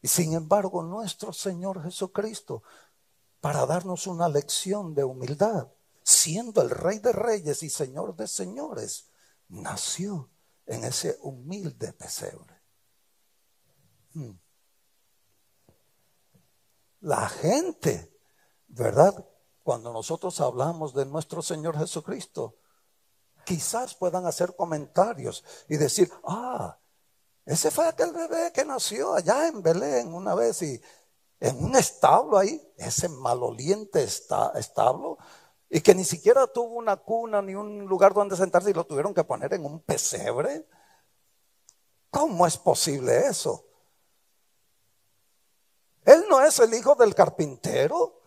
Y 0.03 0.09
sin 0.09 0.35
embargo, 0.35 0.83
nuestro 0.83 1.33
Señor 1.33 1.83
Jesucristo, 1.83 2.63
para 3.41 3.67
darnos 3.67 4.07
una 4.07 4.29
lección 4.29 4.95
de 4.95 5.05
humildad, 5.05 5.69
siendo 6.03 6.63
el 6.63 6.71
Rey 6.71 6.99
de 6.99 7.13
Reyes 7.13 7.63
y 7.63 7.71
Señor 7.71 8.17
de 8.17 8.27
Señores, 8.27 9.11
nació 9.49 10.31
en 10.67 10.85
ese 10.85 11.19
humilde 11.23 11.93
pesebre. 11.93 12.61
Hmm. 14.15 14.33
La 17.01 17.29
gente 17.29 18.11
¿verdad? 18.71 19.15
Cuando 19.63 19.93
nosotros 19.93 20.41
hablamos 20.41 20.95
de 20.95 21.07
nuestro 21.07 21.43
Señor 21.43 21.77
Jesucristo, 21.79 22.57
quizás 23.45 23.95
puedan 23.95 24.27
hacer 24.27 24.55
comentarios 24.57 25.45
y 25.69 25.77
decir, 25.77 26.11
ah, 26.25 26.79
ese 27.45 27.71
fue 27.71 27.87
aquel 27.87 28.13
bebé 28.13 28.53
que 28.53 28.65
nació 28.65 29.15
allá 29.15 29.49
en 29.49 29.63
Belén 29.63 30.15
una 30.15 30.35
vez 30.35 30.63
y 30.63 30.81
en 31.41 31.65
un 31.65 31.75
establo 31.75 32.39
ahí, 32.39 32.61
ese 32.77 33.09
maloliente 33.09 34.03
establo, 34.03 35.19
y 35.69 35.81
que 35.81 35.95
ni 35.95 36.05
siquiera 36.05 36.47
tuvo 36.47 36.75
una 36.77 36.97
cuna 36.97 37.41
ni 37.41 37.55
un 37.55 37.87
lugar 37.87 38.13
donde 38.13 38.37
sentarse 38.37 38.71
y 38.71 38.75
lo 38.75 38.85
tuvieron 38.85 39.15
que 39.15 39.25
poner 39.25 39.55
en 39.55 39.65
un 39.65 39.81
pesebre. 39.81 40.69
¿Cómo 42.11 42.47
es 42.47 42.57
posible 42.57 43.27
eso? 43.27 43.70
Él 46.05 46.25
no 46.29 46.41
es 46.41 46.59
el 46.59 46.73
hijo 46.75 46.95
del 46.95 47.15
carpintero. 47.15 48.21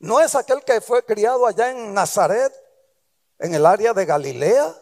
¿No 0.00 0.20
es 0.20 0.34
aquel 0.34 0.62
que 0.62 0.80
fue 0.80 1.04
criado 1.04 1.46
allá 1.46 1.70
en 1.70 1.92
Nazaret, 1.92 2.52
en 3.38 3.54
el 3.54 3.66
área 3.66 3.92
de 3.92 4.04
Galilea? 4.04 4.76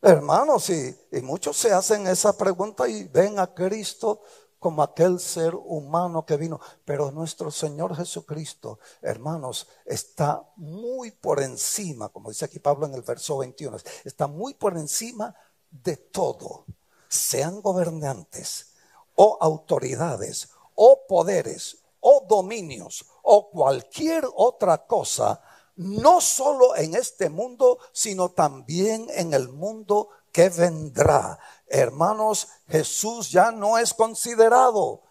Hermanos, 0.00 0.68
y, 0.70 0.96
muchos 1.22 1.56
se 1.56 1.72
hacen 1.72 2.08
esa 2.08 2.36
pregunta 2.36 2.88
y 2.88 3.04
ven 3.04 3.38
a 3.38 3.54
Cristo 3.54 4.22
como 4.58 4.82
aquel 4.82 5.20
ser 5.20 5.54
humano 5.54 6.26
que 6.26 6.36
vino. 6.36 6.60
Pero 6.84 7.12
nuestro 7.12 7.52
Señor 7.52 7.94
Jesucristo, 7.94 8.80
hermanos, 9.00 9.68
está 9.84 10.42
muy 10.56 11.12
por 11.12 11.40
encima, 11.40 12.08
como 12.08 12.30
dice 12.30 12.44
aquí 12.44 12.58
Pablo 12.58 12.86
en 12.86 12.94
el 12.94 13.02
verso 13.02 13.38
21, 13.38 13.76
está 14.04 14.26
muy 14.26 14.54
por 14.54 14.76
encima 14.76 15.32
de 15.70 15.96
todo, 15.96 16.64
sean 17.08 17.60
gobernantes 17.60 18.71
o 19.14 19.38
autoridades 19.40 20.48
o 20.74 21.06
poderes 21.06 21.78
o 22.00 22.26
dominios 22.28 23.04
o 23.22 23.50
cualquier 23.50 24.24
otra 24.34 24.86
cosa, 24.86 25.40
no 25.76 26.20
solo 26.20 26.76
en 26.76 26.94
este 26.94 27.30
mundo, 27.30 27.78
sino 27.92 28.30
también 28.30 29.06
en 29.10 29.32
el 29.32 29.48
mundo 29.48 30.08
que 30.32 30.48
vendrá. 30.48 31.38
Hermanos, 31.66 32.48
Jesús 32.68 33.30
ya 33.30 33.52
no 33.52 33.78
es 33.78 33.94
considerado 33.94 35.02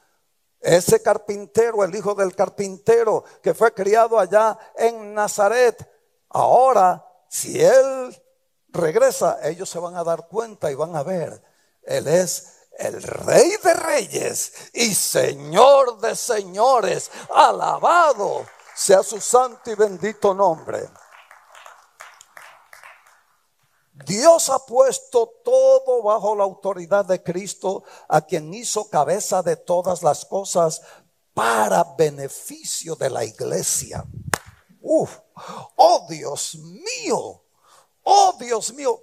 ese 0.59 1.01
carpintero, 1.01 1.83
el 1.83 1.95
hijo 1.95 2.13
del 2.13 2.35
carpintero 2.35 3.23
que 3.41 3.53
fue 3.53 3.73
criado 3.73 4.19
allá 4.19 4.57
en 4.75 5.13
Nazaret. 5.13 5.89
Ahora, 6.29 7.05
si 7.29 7.61
él 7.63 8.21
regresa, 8.69 9.39
ellos 9.43 9.69
se 9.69 9.79
van 9.79 9.95
a 9.95 10.03
dar 10.03 10.27
cuenta 10.27 10.71
y 10.71 10.75
van 10.75 10.95
a 10.95 11.03
ver, 11.03 11.41
él 11.83 12.07
es 12.07 12.60
el 12.77 13.01
rey 13.01 13.53
de 13.63 13.73
reyes 13.73 14.53
y 14.73 14.93
señor 14.93 15.99
de 15.99 16.15
señores. 16.15 17.11
Alabado 17.29 18.45
sea 18.75 19.03
su 19.03 19.19
santo 19.19 19.71
y 19.71 19.75
bendito 19.75 20.33
nombre. 20.33 20.89
Dios 24.05 24.49
ha 24.49 24.59
puesto 24.65 25.27
todo 25.43 26.01
bajo 26.01 26.35
la 26.35 26.43
autoridad 26.43 27.05
de 27.05 27.21
Cristo, 27.21 27.83
a 28.07 28.21
quien 28.21 28.53
hizo 28.53 28.89
cabeza 28.89 29.43
de 29.43 29.55
todas 29.55 30.01
las 30.01 30.25
cosas 30.25 30.81
para 31.33 31.83
beneficio 31.97 32.95
de 32.95 33.09
la 33.09 33.23
iglesia. 33.23 34.03
Uf, 34.81 35.19
oh 35.75 36.07
Dios 36.09 36.55
mío, 36.55 37.43
oh 38.03 38.35
Dios 38.39 38.73
mío, 38.73 38.99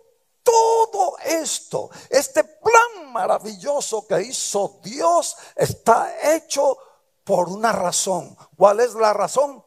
todo 0.49 1.18
esto, 1.18 1.90
este 2.09 2.42
plan 2.42 3.12
maravilloso 3.12 4.07
que 4.07 4.22
hizo 4.22 4.80
Dios 4.82 5.36
está 5.55 6.34
hecho 6.34 6.78
por 7.22 7.49
una 7.51 7.72
razón. 7.72 8.34
¿Cuál 8.57 8.80
es 8.80 8.94
la 8.94 9.12
razón? 9.12 9.62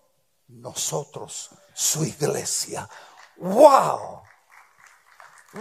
Nosotros, 0.48 1.52
su 1.74 2.04
iglesia. 2.04 2.90
¡Wow! 3.38 4.24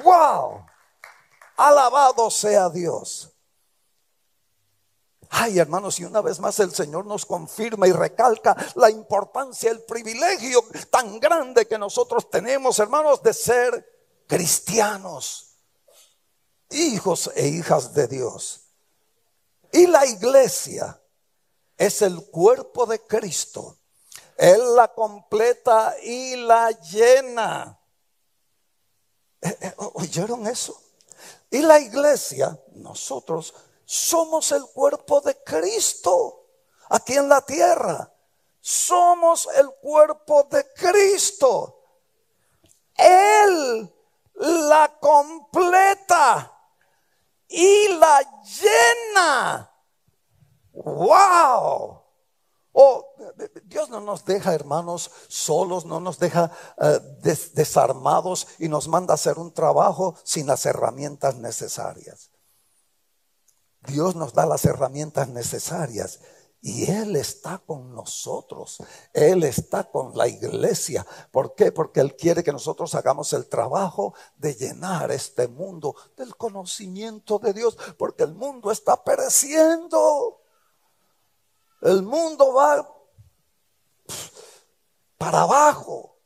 ¡Wow! 0.03 0.67
Alabado 1.57 2.31
sea 2.31 2.71
Dios. 2.71 3.31
Ay, 5.29 5.59
hermanos, 5.59 6.01
y 6.01 6.05
una 6.05 6.23
vez 6.23 6.41
más 6.41 6.59
el 6.61 6.75
Señor 6.75 7.05
nos 7.05 7.27
confirma 7.27 7.87
y 7.87 7.93
recalca 7.93 8.57
la 8.75 8.91
importancia, 8.91 9.71
el 9.71 9.83
privilegio 9.85 10.65
tan 10.91 11.21
grande 11.21 11.69
que 11.69 11.79
nosotros 11.79 12.31
tenemos, 12.31 12.79
hermanos, 12.79 13.23
de 13.23 13.35
ser 13.35 14.00
cristianos, 14.31 15.57
hijos 16.71 17.33
e 17.35 17.49
hijas 17.49 17.93
de 17.93 18.07
Dios. 18.07 18.61
Y 19.73 19.89
la 19.89 20.07
iglesia 20.07 21.03
es 21.77 22.01
el 22.03 22.25
cuerpo 22.27 22.87
de 22.87 23.01
Cristo. 23.01 23.79
Él 24.37 24.77
la 24.77 24.87
completa 24.95 25.97
y 26.01 26.37
la 26.37 26.71
llena. 26.71 27.77
Eh, 29.41 29.59
eh, 29.63 29.75
¿Oyeron 29.95 30.47
eso? 30.47 30.81
Y 31.51 31.59
la 31.63 31.81
iglesia, 31.81 32.57
nosotros, 32.75 33.53
somos 33.85 34.53
el 34.53 34.65
cuerpo 34.67 35.21
de 35.23 35.43
Cristo 35.43 36.47
aquí 36.89 37.15
en 37.15 37.29
la 37.29 37.45
tierra. 37.45 38.15
Somos 38.61 39.49
el 39.57 39.69
cuerpo 39.83 40.45
de 40.45 40.73
Cristo. 40.73 41.83
Él 42.95 43.93
la 44.41 44.99
completa 44.99 46.53
y 47.49 47.89
la 47.89 48.21
llena. 48.43 49.71
¡Wow! 50.73 52.01
Oh, 52.73 53.05
Dios 53.65 53.91
no 53.91 54.01
nos 54.01 54.25
deja, 54.25 54.55
hermanos, 54.55 55.11
solos, 55.29 55.85
no 55.85 56.01
nos 56.01 56.19
deja 56.19 56.51
eh, 56.81 57.01
desarmados 57.55 58.47
y 58.59 58.69
nos 58.69 58.89
manda 58.89 59.13
a 59.13 59.17
hacer 59.17 59.39
un 59.39 59.53
trabajo 59.53 60.15
sin 60.25 60.47
las 60.47 60.65
herramientas 60.67 61.37
necesarias. 61.37 62.31
Dios 63.83 64.15
nos 64.15 64.35
da 64.35 64.47
las 64.47 64.65
herramientas 64.65 65.29
necesarias 65.29 66.21
y 66.63 66.91
Él 66.91 67.17
está 67.17 67.59
con 67.59 67.95
nosotros. 67.95 68.83
Él 69.15 69.45
está 69.45 69.85
con 69.85 70.17
la 70.17 70.29
iglesia. 70.29 71.07
¿Por 71.31 71.55
qué? 71.55 71.73
Porque 71.73 72.01
Él 72.01 72.15
quiere 72.17 72.45
que 72.45 72.53
nosotros 72.53 72.95
hagamos 72.95 73.33
el 73.33 73.47
trabajo 73.47 74.15
de 74.37 74.55
llenar 74.55 75.11
este 75.11 75.49
mundo 75.49 75.97
del 76.17 76.37
conocimiento 76.37 77.39
de 77.39 77.55
Dios. 77.55 77.79
Porque 77.97 78.25
el 78.25 78.35
mundo 78.35 78.71
está 78.71 79.03
pereciendo. 79.03 80.43
El 81.81 82.03
mundo 82.03 82.53
va 82.53 82.95
para 85.17 85.43
abajo. 85.43 86.19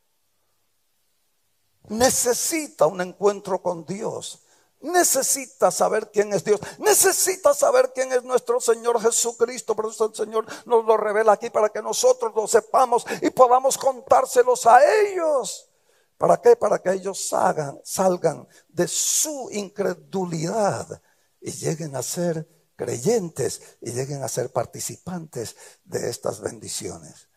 Necesita 1.88 2.86
un 2.86 3.00
encuentro 3.02 3.62
con 3.62 3.84
Dios 3.84 4.43
necesita 4.84 5.70
saber 5.70 6.10
quién 6.12 6.32
es 6.32 6.44
Dios, 6.44 6.60
necesita 6.78 7.54
saber 7.54 7.92
quién 7.94 8.12
es 8.12 8.22
nuestro 8.22 8.60
Señor 8.60 9.00
Jesucristo. 9.00 9.74
Por 9.74 9.86
eso 9.86 10.06
el 10.06 10.14
Señor 10.14 10.46
nos 10.66 10.84
lo 10.84 10.96
revela 10.96 11.32
aquí 11.32 11.50
para 11.50 11.70
que 11.70 11.82
nosotros 11.82 12.32
lo 12.34 12.46
sepamos 12.46 13.04
y 13.22 13.30
podamos 13.30 13.78
contárselos 13.78 14.66
a 14.66 14.80
ellos. 15.02 15.70
¿Para 16.18 16.40
qué? 16.40 16.54
Para 16.54 16.78
que 16.78 16.92
ellos 16.92 17.28
salgan, 17.28 17.80
salgan 17.82 18.46
de 18.68 18.86
su 18.86 19.48
incredulidad 19.50 21.02
y 21.40 21.50
lleguen 21.50 21.96
a 21.96 22.02
ser 22.02 22.48
creyentes 22.76 23.76
y 23.80 23.92
lleguen 23.92 24.22
a 24.22 24.28
ser 24.28 24.50
participantes 24.50 25.56
de 25.84 26.08
estas 26.08 26.40
bendiciones. 26.40 27.28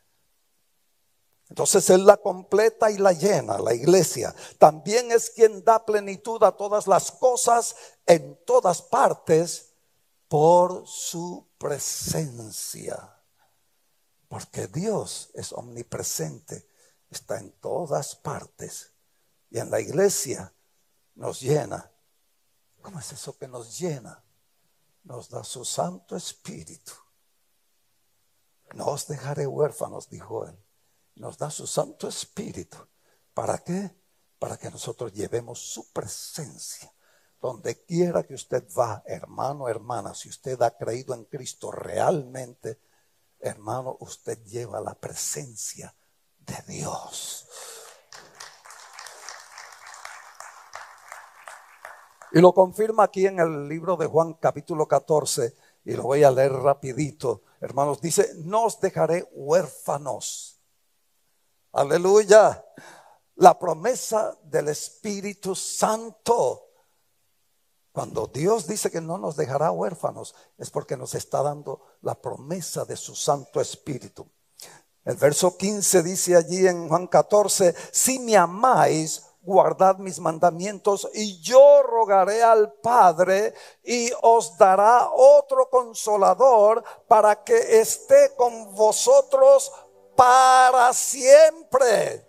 Entonces 1.49 1.89
Él 1.89 2.05
la 2.05 2.17
completa 2.17 2.91
y 2.91 2.97
la 2.97 3.13
llena, 3.13 3.57
la 3.57 3.73
iglesia. 3.73 4.35
También 4.57 5.11
es 5.11 5.29
quien 5.29 5.63
da 5.63 5.85
plenitud 5.85 6.43
a 6.43 6.51
todas 6.51 6.87
las 6.87 7.11
cosas 7.11 7.75
en 8.05 8.37
todas 8.45 8.81
partes 8.81 9.69
por 10.27 10.85
su 10.85 11.47
presencia. 11.57 13.13
Porque 14.27 14.67
Dios 14.67 15.29
es 15.33 15.53
omnipresente, 15.53 16.67
está 17.09 17.39
en 17.39 17.51
todas 17.53 18.15
partes. 18.15 18.91
Y 19.49 19.59
en 19.59 19.71
la 19.71 19.79
iglesia 19.79 20.53
nos 21.15 21.39
llena. 21.39 21.89
¿Cómo 22.81 22.99
es 22.99 23.13
eso 23.13 23.37
que 23.37 23.47
nos 23.47 23.79
llena? 23.79 24.21
Nos 25.03 25.29
da 25.29 25.45
su 25.45 25.63
Santo 25.63 26.17
Espíritu. 26.17 26.91
No 28.73 28.87
os 28.87 29.07
dejaré 29.07 29.47
huérfanos, 29.47 30.09
dijo 30.09 30.45
Él 30.45 30.66
nos 31.19 31.37
da 31.37 31.49
su 31.49 31.67
Santo 31.67 32.07
Espíritu. 32.07 32.77
¿Para 33.33 33.59
qué? 33.59 33.95
Para 34.39 34.57
que 34.57 34.69
nosotros 34.69 35.13
llevemos 35.13 35.59
su 35.59 35.91
presencia. 35.91 36.93
Donde 37.39 37.83
quiera 37.83 38.23
que 38.23 38.33
usted 38.33 38.67
va, 38.77 39.03
hermano, 39.05 39.69
hermana, 39.69 40.13
si 40.13 40.29
usted 40.29 40.59
ha 40.61 40.75
creído 40.75 41.13
en 41.13 41.25
Cristo 41.25 41.71
realmente, 41.71 42.79
hermano, 43.39 43.97
usted 43.99 44.43
lleva 44.45 44.81
la 44.81 44.95
presencia 44.95 45.93
de 46.39 46.55
Dios. 46.67 47.47
Y 52.31 52.41
lo 52.41 52.53
confirma 52.53 53.03
aquí 53.03 53.27
en 53.27 53.39
el 53.39 53.67
libro 53.69 53.97
de 53.97 54.07
Juan 54.07 54.33
capítulo 54.33 54.87
14, 54.87 55.55
y 55.85 55.93
lo 55.93 56.03
voy 56.03 56.23
a 56.23 56.31
leer 56.31 56.51
rapidito. 56.51 57.43
Hermanos, 57.61 58.01
dice, 58.01 58.31
no 58.37 58.65
os 58.65 58.79
dejaré 58.79 59.29
huérfanos 59.31 60.56
Aleluya. 61.73 62.63
La 63.35 63.57
promesa 63.57 64.37
del 64.43 64.69
Espíritu 64.69 65.55
Santo. 65.55 66.63
Cuando 67.91 68.27
Dios 68.27 68.67
dice 68.67 68.91
que 68.91 69.01
no 69.01 69.17
nos 69.17 69.35
dejará 69.35 69.71
huérfanos, 69.71 70.35
es 70.57 70.69
porque 70.69 70.97
nos 70.97 71.15
está 71.15 71.41
dando 71.41 71.81
la 72.01 72.15
promesa 72.15 72.85
de 72.85 72.95
su 72.95 73.15
Santo 73.15 73.59
Espíritu. 73.59 74.27
El 75.03 75.15
verso 75.15 75.55
15 75.57 76.03
dice 76.03 76.35
allí 76.35 76.67
en 76.67 76.89
Juan 76.89 77.07
14, 77.07 77.73
si 77.91 78.19
me 78.19 78.35
amáis, 78.35 79.23
guardad 79.41 79.97
mis 79.97 80.19
mandamientos 80.19 81.09
y 81.13 81.39
yo 81.39 81.81
rogaré 81.81 82.43
al 82.43 82.73
Padre 82.73 83.53
y 83.81 84.11
os 84.21 84.57
dará 84.57 85.09
otro 85.13 85.69
consolador 85.69 86.83
para 87.07 87.43
que 87.45 87.79
esté 87.79 88.35
con 88.35 88.75
vosotros 88.75 89.71
para 90.17 90.93
siempre. 90.93 92.25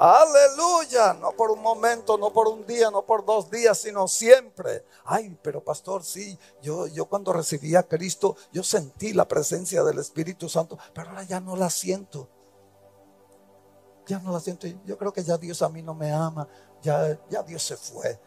Aleluya, 0.00 1.12
no 1.14 1.32
por 1.32 1.50
un 1.50 1.60
momento, 1.60 2.16
no 2.16 2.32
por 2.32 2.46
un 2.46 2.64
día, 2.64 2.88
no 2.88 3.04
por 3.04 3.24
dos 3.24 3.50
días, 3.50 3.78
sino 3.78 4.06
siempre. 4.06 4.84
Ay, 5.04 5.36
pero 5.42 5.62
pastor, 5.64 6.04
sí, 6.04 6.38
yo, 6.62 6.86
yo 6.86 7.06
cuando 7.06 7.32
recibí 7.32 7.74
a 7.74 7.82
Cristo, 7.82 8.36
yo 8.52 8.62
sentí 8.62 9.12
la 9.12 9.26
presencia 9.26 9.82
del 9.82 9.98
Espíritu 9.98 10.48
Santo, 10.48 10.78
pero 10.94 11.10
ahora 11.10 11.24
ya 11.24 11.40
no 11.40 11.56
la 11.56 11.68
siento. 11.68 12.28
Ya 14.06 14.20
no 14.20 14.30
la 14.32 14.38
siento. 14.38 14.68
Yo 14.86 14.96
creo 14.96 15.12
que 15.12 15.24
ya 15.24 15.36
Dios 15.36 15.62
a 15.62 15.68
mí 15.68 15.82
no 15.82 15.94
me 15.94 16.12
ama, 16.12 16.46
ya, 16.80 17.18
ya 17.28 17.42
Dios 17.42 17.64
se 17.64 17.76
fue. 17.76 18.20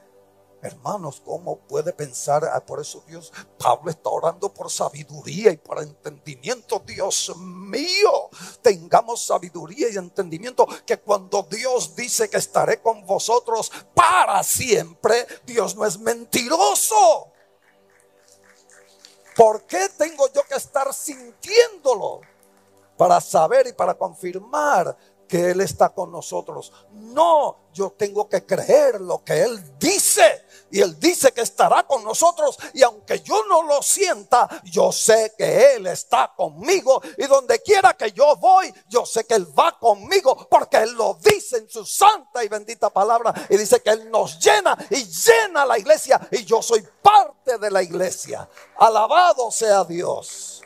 Hermanos, 0.62 1.22
¿cómo 1.26 1.58
puede 1.58 1.92
pensar? 1.92 2.46
Ah, 2.46 2.64
por 2.64 2.80
eso 2.80 3.04
Dios, 3.08 3.34
Pablo 3.58 3.90
está 3.90 4.10
orando 4.10 4.54
por 4.54 4.70
sabiduría 4.70 5.52
y 5.52 5.58
por 5.58 5.82
entendimiento. 5.82 6.84
Dios 6.86 7.36
mío, 7.38 8.30
tengamos 8.62 9.26
sabiduría 9.26 9.90
y 9.90 9.98
entendimiento 9.98 10.68
que 10.86 11.00
cuando 11.00 11.44
Dios 11.44 11.96
dice 11.96 12.30
que 12.30 12.38
estaré 12.38 12.80
con 12.80 13.06
vosotros 13.08 13.72
para 13.96 14.44
siempre, 14.44 15.26
Dios 15.46 15.76
no 15.76 15.86
es 15.86 15.98
mentiroso. 15.98 17.32
¿Por 19.36 19.64
qué 19.64 19.90
tengo 19.98 20.32
yo 20.32 20.44
que 20.44 20.56
estar 20.56 20.94
sintiéndolo? 20.94 22.22
Para 22.98 23.20
saber 23.20 23.66
y 23.66 23.74
para 23.74 23.96
confirmar 23.96 24.96
que 25.32 25.52
Él 25.52 25.62
está 25.62 25.90
con 25.90 26.12
nosotros. 26.12 26.74
No, 26.92 27.70
yo 27.74 27.92
tengo 27.92 28.28
que 28.28 28.46
creer 28.46 29.00
lo 29.00 29.24
que 29.24 29.42
Él 29.42 29.80
dice. 29.80 30.44
Y 30.72 30.82
Él 30.82 31.00
dice 31.00 31.32
que 31.32 31.42
estará 31.42 31.84
con 31.84 32.04
nosotros. 32.04 32.58
Y 32.74 32.84
aunque 32.84 33.20
yo 33.20 33.46
no 33.48 33.64
lo 33.64 33.82
sienta, 33.82 34.48
yo 34.64 34.92
sé 34.92 35.34
que 35.38 35.76
Él 35.76 35.88
está 35.88 36.34
conmigo. 36.36 37.02
Y 37.18 37.28
donde 37.28 37.62
quiera 37.62 37.94
que 37.94 38.12
yo 38.12 38.36
voy, 38.38 38.74
yo 38.88 39.06
sé 39.06 39.26
que 39.26 39.36
Él 39.36 39.48
va 39.58 39.78
conmigo. 39.78 40.48
Porque 40.50 40.78
Él 40.78 40.94
lo 40.94 41.18
dice 41.22 41.58
en 41.58 41.70
su 41.70 41.86
santa 41.86 42.44
y 42.44 42.48
bendita 42.48 42.90
palabra. 42.90 43.34
Y 43.50 43.58
dice 43.58 43.82
que 43.82 43.92
Él 43.92 44.10
nos 44.10 44.40
llena 44.40 44.78
y 44.90 45.04
llena 45.06 45.66
la 45.66 45.78
iglesia. 45.78 46.20
Y 46.32 46.46
yo 46.46 46.62
soy 46.62 46.86
parte 47.02 47.58
de 47.58 47.70
la 47.70 47.84
iglesia. 47.84 48.48
Alabado 48.78 49.52
sea 49.52 49.84
Dios. 49.84 50.62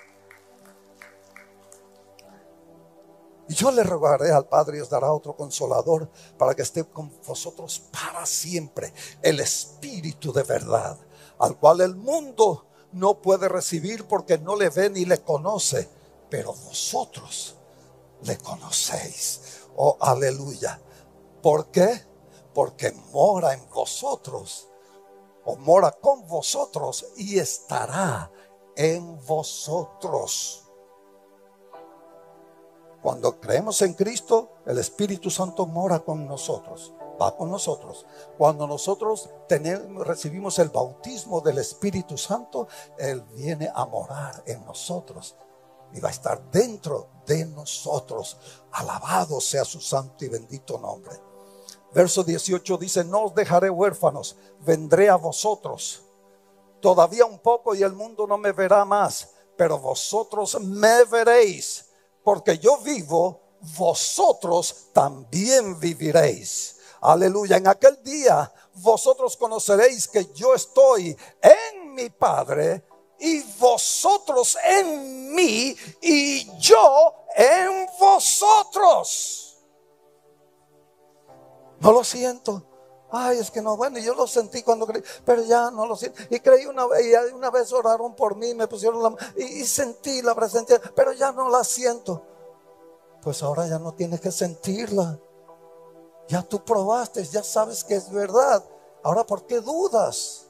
Y 3.48 3.54
yo 3.54 3.72
le 3.72 3.84
rogaré 3.84 4.32
al 4.32 4.48
Padre 4.48 4.78
y 4.78 4.82
os 4.82 4.90
dará 4.90 5.12
otro 5.14 5.36
consolador 5.36 6.10
para 6.38 6.56
que 6.56 6.64
esté 6.64 6.84
con 6.84 7.12
vosotros 7.26 7.84
para 7.92 8.26
siempre. 8.26 8.94
El 9.22 9.40
Espíritu 9.40 10.34
de 10.34 10.44
verdad, 10.44 10.98
al 11.40 11.58
cual 11.58 11.82
el 11.82 11.96
mundo 11.96 12.66
no 12.92 13.22
puede 13.22 13.48
recibir 13.48 14.08
porque 14.08 14.38
no 14.38 14.56
le 14.56 14.70
ve 14.70 14.90
ni 14.90 15.06
le 15.06 15.20
conoce. 15.22 15.90
Pero 16.30 16.54
vosotros 16.54 17.56
le 18.24 18.38
conocéis. 18.38 19.62
Oh, 19.76 19.98
aleluya. 20.00 20.82
¿Por 21.42 21.70
qué? 21.70 22.02
Porque 22.54 22.92
mora 23.12 23.54
en 23.54 23.70
vosotros. 23.70 24.70
O 25.44 25.56
mora 25.58 25.92
con 25.92 26.26
vosotros 26.28 27.06
y 27.18 27.38
estará 27.38 28.32
en 28.76 29.24
vosotros. 29.26 30.65
Cuando 33.06 33.40
creemos 33.40 33.84
en 33.84 33.94
Cristo, 33.94 34.54
el 34.66 34.80
Espíritu 34.80 35.30
Santo 35.30 35.68
mora 35.68 36.00
con 36.00 36.26
nosotros, 36.28 36.92
va 37.22 37.38
con 37.38 37.52
nosotros. 37.52 38.04
Cuando 38.36 38.66
nosotros 38.66 39.30
tenemos, 39.48 40.08
recibimos 40.08 40.58
el 40.58 40.70
bautismo 40.70 41.40
del 41.40 41.60
Espíritu 41.60 42.18
Santo, 42.18 42.68
Él 42.98 43.22
viene 43.36 43.70
a 43.72 43.86
morar 43.86 44.42
en 44.48 44.66
nosotros 44.66 45.36
y 45.94 46.00
va 46.00 46.10
a 46.10 46.14
estar 46.14 46.50
dentro 46.50 47.10
de 47.28 47.46
nosotros. 47.46 48.40
Alabado 48.72 49.40
sea 49.40 49.66
su 49.66 49.80
santo 49.80 50.26
y 50.26 50.30
bendito 50.30 50.80
nombre. 50.80 51.16
Verso 51.94 52.24
18 52.24 52.76
dice, 52.80 53.04
no 53.04 53.26
os 53.26 53.36
dejaré 53.36 53.70
huérfanos, 53.70 54.36
vendré 54.62 55.12
a 55.12 55.16
vosotros. 55.16 56.02
Todavía 56.82 57.26
un 57.28 57.38
poco 57.38 57.76
y 57.76 57.84
el 57.84 57.94
mundo 57.94 58.26
no 58.26 58.40
me 58.40 58.52
verá 58.52 58.84
más, 58.84 59.30
pero 59.56 59.78
vosotros 59.78 60.60
me 60.60 61.04
veréis 61.04 61.85
porque 62.26 62.58
yo 62.58 62.80
vivo, 62.80 63.60
vosotros 63.78 64.88
también 64.92 65.80
viviréis. 65.80 66.78
Aleluya. 67.02 67.58
En 67.58 67.68
aquel 67.68 68.02
día 68.04 68.52
vosotros 68.74 69.38
conoceréis 69.38 70.08
que 70.08 70.34
yo 70.34 70.56
estoy 70.56 71.16
en 71.40 71.94
mi 71.94 72.10
Padre 72.10 72.84
y 73.20 73.42
vosotros 73.60 74.58
en 74.66 75.36
mí 75.36 75.76
y 76.02 76.58
yo 76.58 77.14
en 77.36 77.88
vosotros. 78.00 79.60
No 81.80 81.92
lo 81.92 82.04
siento. 82.04 82.75
Ay, 83.18 83.40
es 83.40 83.50
que 83.50 83.62
no, 83.62 83.78
bueno, 83.78 83.98
yo 84.00 84.14
lo 84.14 84.28
sentí 84.28 84.62
cuando 84.62 84.86
creí, 84.86 85.02
pero 85.24 85.42
ya 85.44 85.72
no 85.72 85.86
lo 85.86 85.96
siento. 85.96 86.22
Y 86.30 86.38
creí 86.42 86.66
una 86.66 86.86
vez, 86.86 87.06
y 87.06 87.34
una 87.34 87.50
vez 87.50 87.72
oraron 87.72 88.14
por 88.14 88.36
mí, 88.36 88.54
me 88.54 88.68
pusieron 88.68 89.02
la 89.02 89.16
y, 89.38 89.62
y 89.62 89.66
sentí 89.66 90.22
la 90.22 90.36
presencia, 90.36 90.82
pero 90.94 91.14
ya 91.14 91.32
no 91.32 91.50
la 91.50 91.64
siento. 91.64 92.22
Pues 93.22 93.42
ahora 93.42 93.68
ya 93.68 93.80
no 93.80 93.94
tienes 93.94 94.20
que 94.20 94.32
sentirla. 94.32 95.18
Ya 96.28 96.42
tú 96.42 96.66
probaste, 96.66 97.24
ya 97.24 97.42
sabes 97.42 97.86
que 97.86 97.96
es 97.96 98.12
verdad. 98.12 98.62
Ahora, 99.02 99.26
¿por 99.26 99.46
qué 99.46 99.62
dudas? 99.62 100.48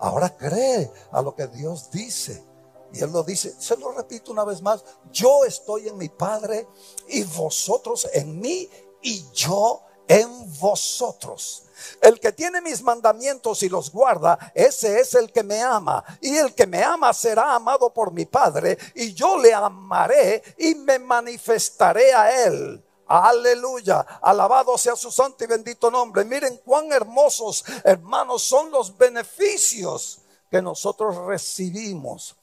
Ahora 0.00 0.36
cree 0.36 0.90
a 1.12 1.22
lo 1.22 1.36
que 1.36 1.46
Dios 1.46 1.88
dice. 1.92 2.44
Y 2.92 3.00
Él 3.00 3.12
lo 3.12 3.22
dice, 3.22 3.54
se 3.56 3.76
lo 3.76 3.92
repito 3.92 4.32
una 4.32 4.44
vez 4.44 4.60
más, 4.60 4.84
yo 5.12 5.44
estoy 5.44 5.86
en 5.86 5.96
mi 5.96 6.08
Padre 6.08 6.66
y 7.06 7.22
vosotros 7.22 8.08
en 8.12 8.40
mí 8.40 8.68
y 9.02 9.24
yo 9.30 9.82
en 10.12 10.60
vosotros. 10.60 11.64
El 12.00 12.20
que 12.20 12.32
tiene 12.32 12.60
mis 12.60 12.82
mandamientos 12.82 13.62
y 13.62 13.68
los 13.68 13.90
guarda, 13.90 14.52
ese 14.54 15.00
es 15.00 15.14
el 15.14 15.32
que 15.32 15.42
me 15.42 15.60
ama. 15.62 16.04
Y 16.20 16.36
el 16.36 16.54
que 16.54 16.66
me 16.66 16.82
ama 16.82 17.12
será 17.12 17.54
amado 17.54 17.92
por 17.92 18.12
mi 18.12 18.26
Padre. 18.26 18.76
Y 18.94 19.14
yo 19.14 19.38
le 19.38 19.54
amaré 19.54 20.42
y 20.58 20.74
me 20.74 20.98
manifestaré 20.98 22.12
a 22.12 22.44
él. 22.44 22.84
Aleluya. 23.06 24.00
Alabado 24.22 24.76
sea 24.78 24.96
su 24.96 25.10
santo 25.10 25.44
y 25.44 25.46
bendito 25.46 25.90
nombre. 25.90 26.24
Miren 26.24 26.58
cuán 26.58 26.92
hermosos, 26.92 27.64
hermanos, 27.84 28.42
son 28.42 28.70
los 28.70 28.96
beneficios 28.96 30.20
que 30.50 30.60
nosotros 30.60 31.16
recibimos 31.26 32.36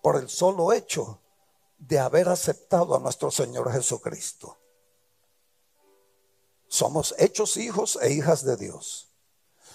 por 0.00 0.16
el 0.16 0.28
solo 0.28 0.72
hecho 0.72 1.18
de 1.78 1.98
haber 1.98 2.28
aceptado 2.28 2.94
a 2.94 2.98
nuestro 2.98 3.30
Señor 3.30 3.70
Jesucristo. 3.72 4.59
Somos 6.70 7.16
hechos 7.18 7.56
hijos 7.56 7.98
e 8.00 8.12
hijas 8.12 8.44
de 8.44 8.56
Dios. 8.56 9.08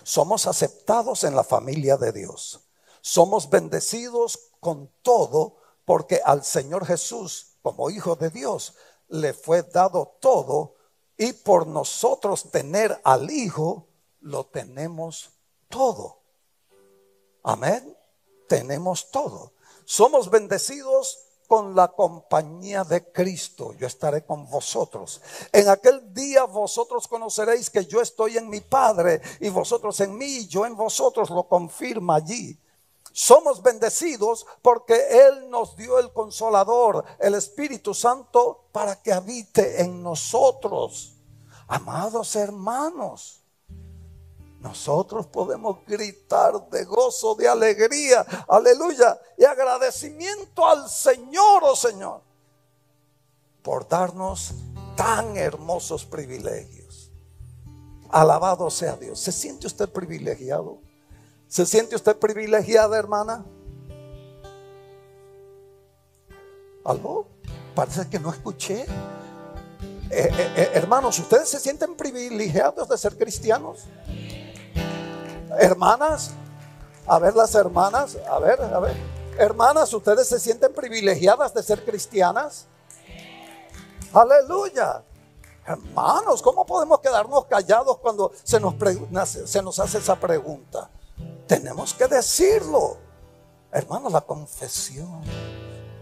Somos 0.03 0.47
aceptados 0.47 1.25
en 1.25 1.35
la 1.35 1.43
familia 1.43 1.97
de 1.97 2.13
Dios. 2.13 2.61
Somos 3.01 3.49
bendecidos 3.49 4.39
con 4.61 4.89
todo 5.01 5.57
porque 5.83 6.21
al 6.23 6.45
Señor 6.45 6.85
Jesús, 6.85 7.57
como 7.61 7.89
hijo 7.89 8.15
de 8.15 8.29
Dios, 8.29 8.75
le 9.09 9.33
fue 9.33 9.61
dado 9.63 10.15
todo 10.21 10.75
y 11.17 11.33
por 11.33 11.67
nosotros 11.67 12.49
tener 12.49 12.99
al 13.03 13.29
Hijo, 13.29 13.87
lo 14.21 14.45
tenemos 14.45 15.31
todo. 15.67 16.21
Amén. 17.43 17.95
Tenemos 18.47 19.11
todo. 19.11 19.51
Somos 19.83 20.29
bendecidos 20.29 21.24
con 21.47 21.75
la 21.75 21.89
compañía 21.89 22.83
de 22.83 23.11
Cristo. 23.11 23.73
Yo 23.73 23.87
estaré 23.87 24.25
con 24.25 24.49
vosotros. 24.49 25.21
En 25.51 25.69
aquel 25.69 26.13
día 26.13 26.45
vosotros 26.45 27.07
conoceréis 27.07 27.69
que 27.69 27.85
yo 27.85 28.01
estoy 28.01 28.37
en 28.37 28.49
mi 28.49 28.61
Padre 28.61 29.21
y 29.39 29.49
vosotros 29.49 29.99
en 29.99 30.17
mí 30.17 30.25
y 30.25 30.47
yo 30.47 30.65
en 30.65 30.75
vosotros. 30.75 31.29
Lo 31.29 31.47
confirma 31.47 32.15
allí. 32.15 32.57
Somos 33.11 33.63
bendecidos 33.63 34.45
porque 34.61 34.95
Él 35.09 35.49
nos 35.49 35.77
dio 35.77 35.99
el 35.99 36.11
consolador, 36.11 37.05
el 37.19 37.35
Espíritu 37.35 37.93
Santo, 37.93 38.65
para 38.73 39.01
que 39.01 39.13
habite 39.13 39.81
en 39.81 40.03
nosotros. 40.03 41.13
Amados 41.67 42.35
hermanos, 42.35 43.44
nosotros 44.65 45.27
podemos 45.27 45.77
gritar 45.85 46.69
de 46.71 46.85
gozo, 46.85 47.35
de 47.35 47.47
alegría, 47.47 48.25
aleluya, 48.47 49.15
y 49.37 49.45
agradecimiento 49.45 50.67
al 50.67 50.89
Señor, 50.89 51.61
oh 51.63 51.75
Señor, 51.75 52.21
por 53.61 53.87
darnos 53.87 54.55
tan 54.97 55.37
hermosos 55.37 56.03
privilegios. 56.03 57.11
Alabado 58.09 58.71
sea 58.71 58.95
Dios. 58.95 59.19
¿Se 59.19 59.31
siente 59.31 59.67
usted 59.67 59.87
privilegiado? 59.87 60.79
¿Se 61.47 61.63
siente 61.67 61.95
usted 61.95 62.17
privilegiada, 62.17 62.97
hermana? 62.97 63.45
¿Algo? 66.83 67.27
Parece 67.75 68.09
que 68.09 68.17
no 68.17 68.31
escuché. 68.31 68.81
Eh, 68.81 68.87
eh, 70.09 70.53
eh, 70.57 70.71
hermanos, 70.73 71.19
¿ustedes 71.19 71.49
se 71.49 71.59
sienten 71.59 71.95
privilegiados 71.95 72.89
de 72.89 72.97
ser 72.97 73.15
cristianos? 73.15 73.85
Hermanas, 75.57 76.31
a 77.07 77.19
ver 77.19 77.35
las 77.35 77.53
hermanas, 77.55 78.17
a 78.29 78.39
ver, 78.39 78.61
a 78.61 78.79
ver. 78.79 78.95
Hermanas, 79.37 79.93
¿ustedes 79.93 80.27
se 80.27 80.39
sienten 80.39 80.73
privilegiadas 80.73 81.53
de 81.53 81.61
ser 81.61 81.83
cristianas? 81.83 82.67
Aleluya. 84.13 85.03
Hermanos, 85.65 86.41
¿cómo 86.41 86.65
podemos 86.65 86.99
quedarnos 86.99 87.45
callados 87.45 87.97
cuando 87.97 88.31
se 88.43 88.59
nos, 88.59 88.75
se 89.45 89.61
nos 89.61 89.79
hace 89.79 89.97
esa 89.97 90.15
pregunta? 90.15 90.89
Tenemos 91.47 91.93
que 91.93 92.07
decirlo. 92.07 92.97
Hermanos, 93.71 94.13
la 94.13 94.21
confesión. 94.21 95.21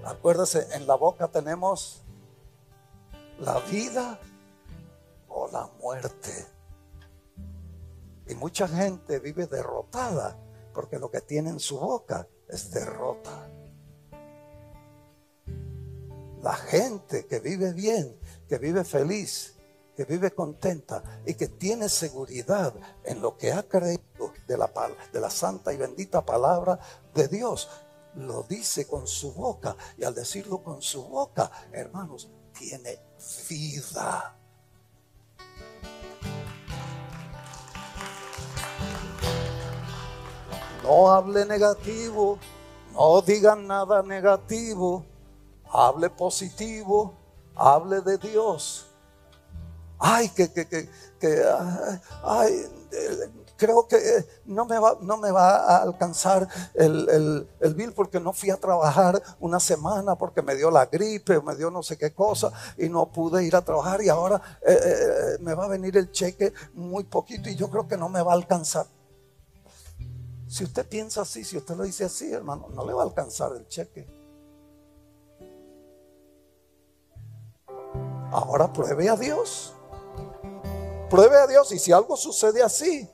Acuérdese, 0.06 0.68
en 0.74 0.86
la 0.86 0.96
boca 0.96 1.28
tenemos 1.28 2.02
la 3.40 3.60
vida 3.62 4.20
o 5.30 5.48
la 5.52 5.70
muerte. 5.82 6.53
Y 8.28 8.36
mucha 8.36 8.68
gente 8.68 9.20
vive 9.20 9.48
derrotada 9.48 10.38
porque 10.74 11.00
lo 11.00 11.12
que 11.12 11.22
tiene 11.22 11.50
en 11.50 11.60
su 11.60 11.80
boca 11.80 12.28
es 12.48 12.72
derrota. 12.72 13.50
La 16.42 16.54
gente 16.54 17.26
que 17.26 17.40
vive 17.40 17.72
bien, 17.74 18.18
que 18.50 18.58
vive 18.58 18.84
feliz, 18.84 19.56
que 19.96 20.06
vive 20.06 20.32
contenta 20.32 21.22
y 21.26 21.36
que 21.36 21.48
tiene 21.48 21.88
seguridad 21.88 22.74
en 23.04 23.22
lo 23.22 23.38
que 23.38 23.52
ha 23.54 23.64
creído 23.64 24.34
de 24.48 24.58
la, 24.58 24.72
de 25.12 25.20
la 25.20 25.30
santa 25.30 25.72
y 25.72 25.78
bendita 25.78 26.26
palabra 26.26 26.80
de 27.14 27.28
Dios, 27.28 27.70
lo 28.16 28.44
dice 28.44 28.88
con 28.88 29.08
su 29.08 29.34
boca. 29.34 29.76
Y 29.98 30.04
al 30.04 30.16
decirlo 30.16 30.64
con 30.64 30.82
su 30.82 31.04
boca, 31.08 31.50
hermanos, 31.72 32.30
tiene 32.58 33.00
vida. 33.50 34.38
No 40.84 41.10
hable 41.10 41.46
negativo, 41.46 42.38
no 42.94 43.22
digan 43.22 43.66
nada 43.66 44.04
negativo, 44.04 45.04
hable 45.72 46.10
positivo, 46.10 47.14
hable 47.56 48.02
de 48.02 48.18
Dios 48.18 48.86
ay, 50.04 50.30
que, 50.30 50.52
que, 50.52 50.68
que, 50.68 50.90
que 51.20 51.44
ay, 52.24 52.68
creo 53.56 53.88
que 53.88 53.98
no 54.46 54.66
me 54.66 54.78
va, 54.78 54.98
no 55.02 55.16
me 55.16 55.32
va 55.32 55.56
a 55.56 55.78
alcanzar 55.82 56.48
el, 56.74 57.48
el, 57.62 57.74
bill 57.74 57.94
porque 57.94 58.20
no 58.20 58.34
fui 58.34 58.50
a 58.50 58.58
trabajar 58.58 59.22
una 59.40 59.62
semana 59.62 60.16
porque 60.16 60.42
me 60.42 60.56
dio 60.56 60.70
la 60.70 60.88
gripe, 60.88 61.42
me 61.42 61.56
dio 61.56 61.72
no 61.72 61.82
sé 61.82 61.98
qué 61.98 62.14
cosa 62.14 62.52
y 62.78 62.90
no 62.90 63.06
pude 63.06 63.46
ir 63.46 63.56
a 63.56 63.62
trabajar 63.62 64.02
y 64.02 64.10
ahora 64.10 64.42
eh, 64.68 64.78
eh, 64.84 65.38
me 65.40 65.54
va 65.54 65.66
a 65.66 65.70
venir 65.70 65.96
el 65.96 66.12
cheque 66.12 66.52
muy 66.74 67.06
poquito 67.06 67.50
y 67.50 67.56
yo 67.56 67.70
creo 67.70 67.88
que 67.88 67.96
no 67.96 68.10
me 68.10 68.22
va 68.22 68.34
a 68.34 68.36
alcanzar. 68.36 68.86
Si 70.54 70.64
usted 70.64 70.88
piensa 70.88 71.22
así, 71.22 71.44
si 71.44 71.58
usted 71.58 71.76
lo 71.76 71.84
dice 71.84 72.06
así, 72.06 72.32
hermano, 72.32 72.68
no 72.76 72.86
le 72.86 72.94
va 72.94 73.02
a 73.02 73.06
alcanzar 73.06 73.54
el 73.56 73.68
cheque. 73.68 74.06
Ahora 78.32 78.72
pruebe 78.72 79.10
a 79.10 79.16
Dios. 79.16 79.74
Pruebe 81.10 81.38
a 81.38 81.48
Dios 81.48 81.72
y 81.72 81.80
si 81.80 81.92
algo 81.92 82.16
sucede 82.16 82.62
así, 82.62 83.10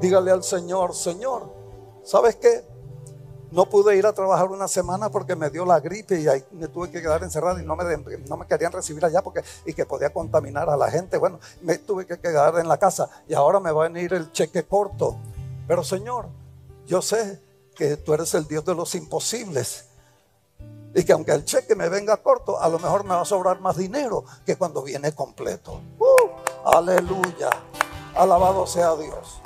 dígale 0.00 0.30
al 0.30 0.44
Señor, 0.44 0.94
Señor, 0.94 1.52
¿sabes 2.04 2.36
qué? 2.36 2.64
No 3.50 3.68
pude 3.68 3.96
ir 3.96 4.06
a 4.06 4.12
trabajar 4.12 4.46
una 4.52 4.68
semana 4.68 5.10
porque 5.10 5.34
me 5.34 5.50
dio 5.50 5.66
la 5.66 5.80
gripe 5.80 6.20
y 6.20 6.28
ahí 6.28 6.44
me 6.52 6.68
tuve 6.68 6.88
que 6.88 7.02
quedar 7.02 7.24
encerrado 7.24 7.58
y 7.58 7.64
no 7.64 7.74
me, 7.74 7.84
no 8.28 8.36
me 8.36 8.46
querían 8.46 8.70
recibir 8.70 9.04
allá 9.04 9.22
porque 9.22 9.42
y 9.66 9.74
que 9.74 9.86
podía 9.86 10.12
contaminar 10.12 10.70
a 10.70 10.76
la 10.76 10.88
gente. 10.88 11.18
Bueno, 11.18 11.40
me 11.62 11.78
tuve 11.78 12.06
que 12.06 12.20
quedar 12.20 12.60
en 12.60 12.68
la 12.68 12.78
casa 12.78 13.10
y 13.26 13.34
ahora 13.34 13.58
me 13.58 13.72
va 13.72 13.86
a 13.86 13.88
venir 13.88 14.14
el 14.14 14.30
cheque 14.30 14.62
corto. 14.62 15.16
Pero 15.66 15.82
Señor, 15.82 16.28
yo 16.90 17.00
sé 17.00 17.40
que 17.76 17.96
tú 17.96 18.12
eres 18.14 18.34
el 18.34 18.48
Dios 18.48 18.64
de 18.64 18.74
los 18.74 18.96
imposibles. 18.96 19.86
Y 20.92 21.04
que 21.04 21.12
aunque 21.12 21.30
el 21.30 21.44
cheque 21.44 21.76
me 21.76 21.88
venga 21.88 22.16
corto, 22.16 22.60
a 22.60 22.68
lo 22.68 22.80
mejor 22.80 23.04
me 23.04 23.14
va 23.14 23.20
a 23.20 23.24
sobrar 23.24 23.60
más 23.60 23.76
dinero 23.76 24.24
que 24.44 24.56
cuando 24.56 24.82
viene 24.82 25.14
completo. 25.14 25.80
Uh. 26.00 26.68
Aleluya. 26.68 27.48
Alabado 28.16 28.66
sea 28.66 28.96
Dios. 28.96 29.40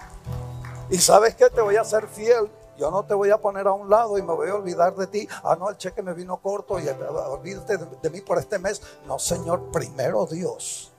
Y 0.88 0.96
sabes 0.96 1.34
que 1.34 1.50
te 1.50 1.60
voy 1.60 1.76
a 1.76 1.84
ser 1.84 2.08
fiel. 2.08 2.50
Yo 2.78 2.90
no 2.90 3.04
te 3.04 3.12
voy 3.12 3.28
a 3.28 3.36
poner 3.36 3.66
a 3.66 3.72
un 3.72 3.90
lado 3.90 4.16
y 4.16 4.22
me 4.22 4.32
voy 4.32 4.48
a 4.48 4.54
olvidar 4.54 4.96
de 4.96 5.06
ti. 5.06 5.28
Ah, 5.42 5.54
no, 5.60 5.68
el 5.68 5.76
cheque 5.76 6.02
me 6.02 6.14
vino 6.14 6.38
corto 6.38 6.80
y 6.80 6.88
olvídate 6.88 7.76
de, 7.76 8.10
mí 8.10 8.22
por 8.22 8.38
este 8.38 8.58
mes. 8.58 8.80
No, 9.06 9.18
Señor, 9.18 9.70
primero 9.70 10.24
Dios. 10.24 10.92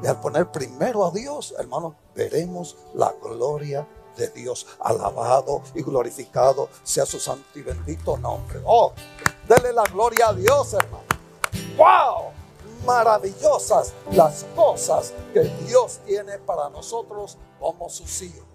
Y 0.00 0.06
al 0.06 0.20
poner 0.20 0.52
primero 0.52 1.04
a 1.04 1.10
Dios, 1.10 1.56
hermano, 1.58 1.96
veremos 2.14 2.76
la 2.94 3.12
gloria 3.20 3.84
de 4.16 4.28
Dios. 4.28 4.66
Alabado 4.80 5.62
y 5.74 5.82
glorificado 5.82 6.68
sea 6.82 7.06
su 7.06 7.18
santo 7.18 7.58
y 7.58 7.62
bendito 7.62 8.16
nombre. 8.16 8.60
Oh, 8.64 8.92
dele 9.48 9.72
la 9.72 9.84
gloria 9.84 10.28
a 10.28 10.32
Dios, 10.32 10.74
hermano. 10.74 11.04
¡Wow! 11.76 12.34
maravillosas 12.84 13.92
las 14.12 14.44
cosas 14.54 15.12
que 15.32 15.40
Dios 15.66 16.00
tiene 16.06 16.38
para 16.38 16.68
nosotros 16.68 17.38
como 17.58 17.88
sus 17.88 18.22
hijos. 18.22 18.53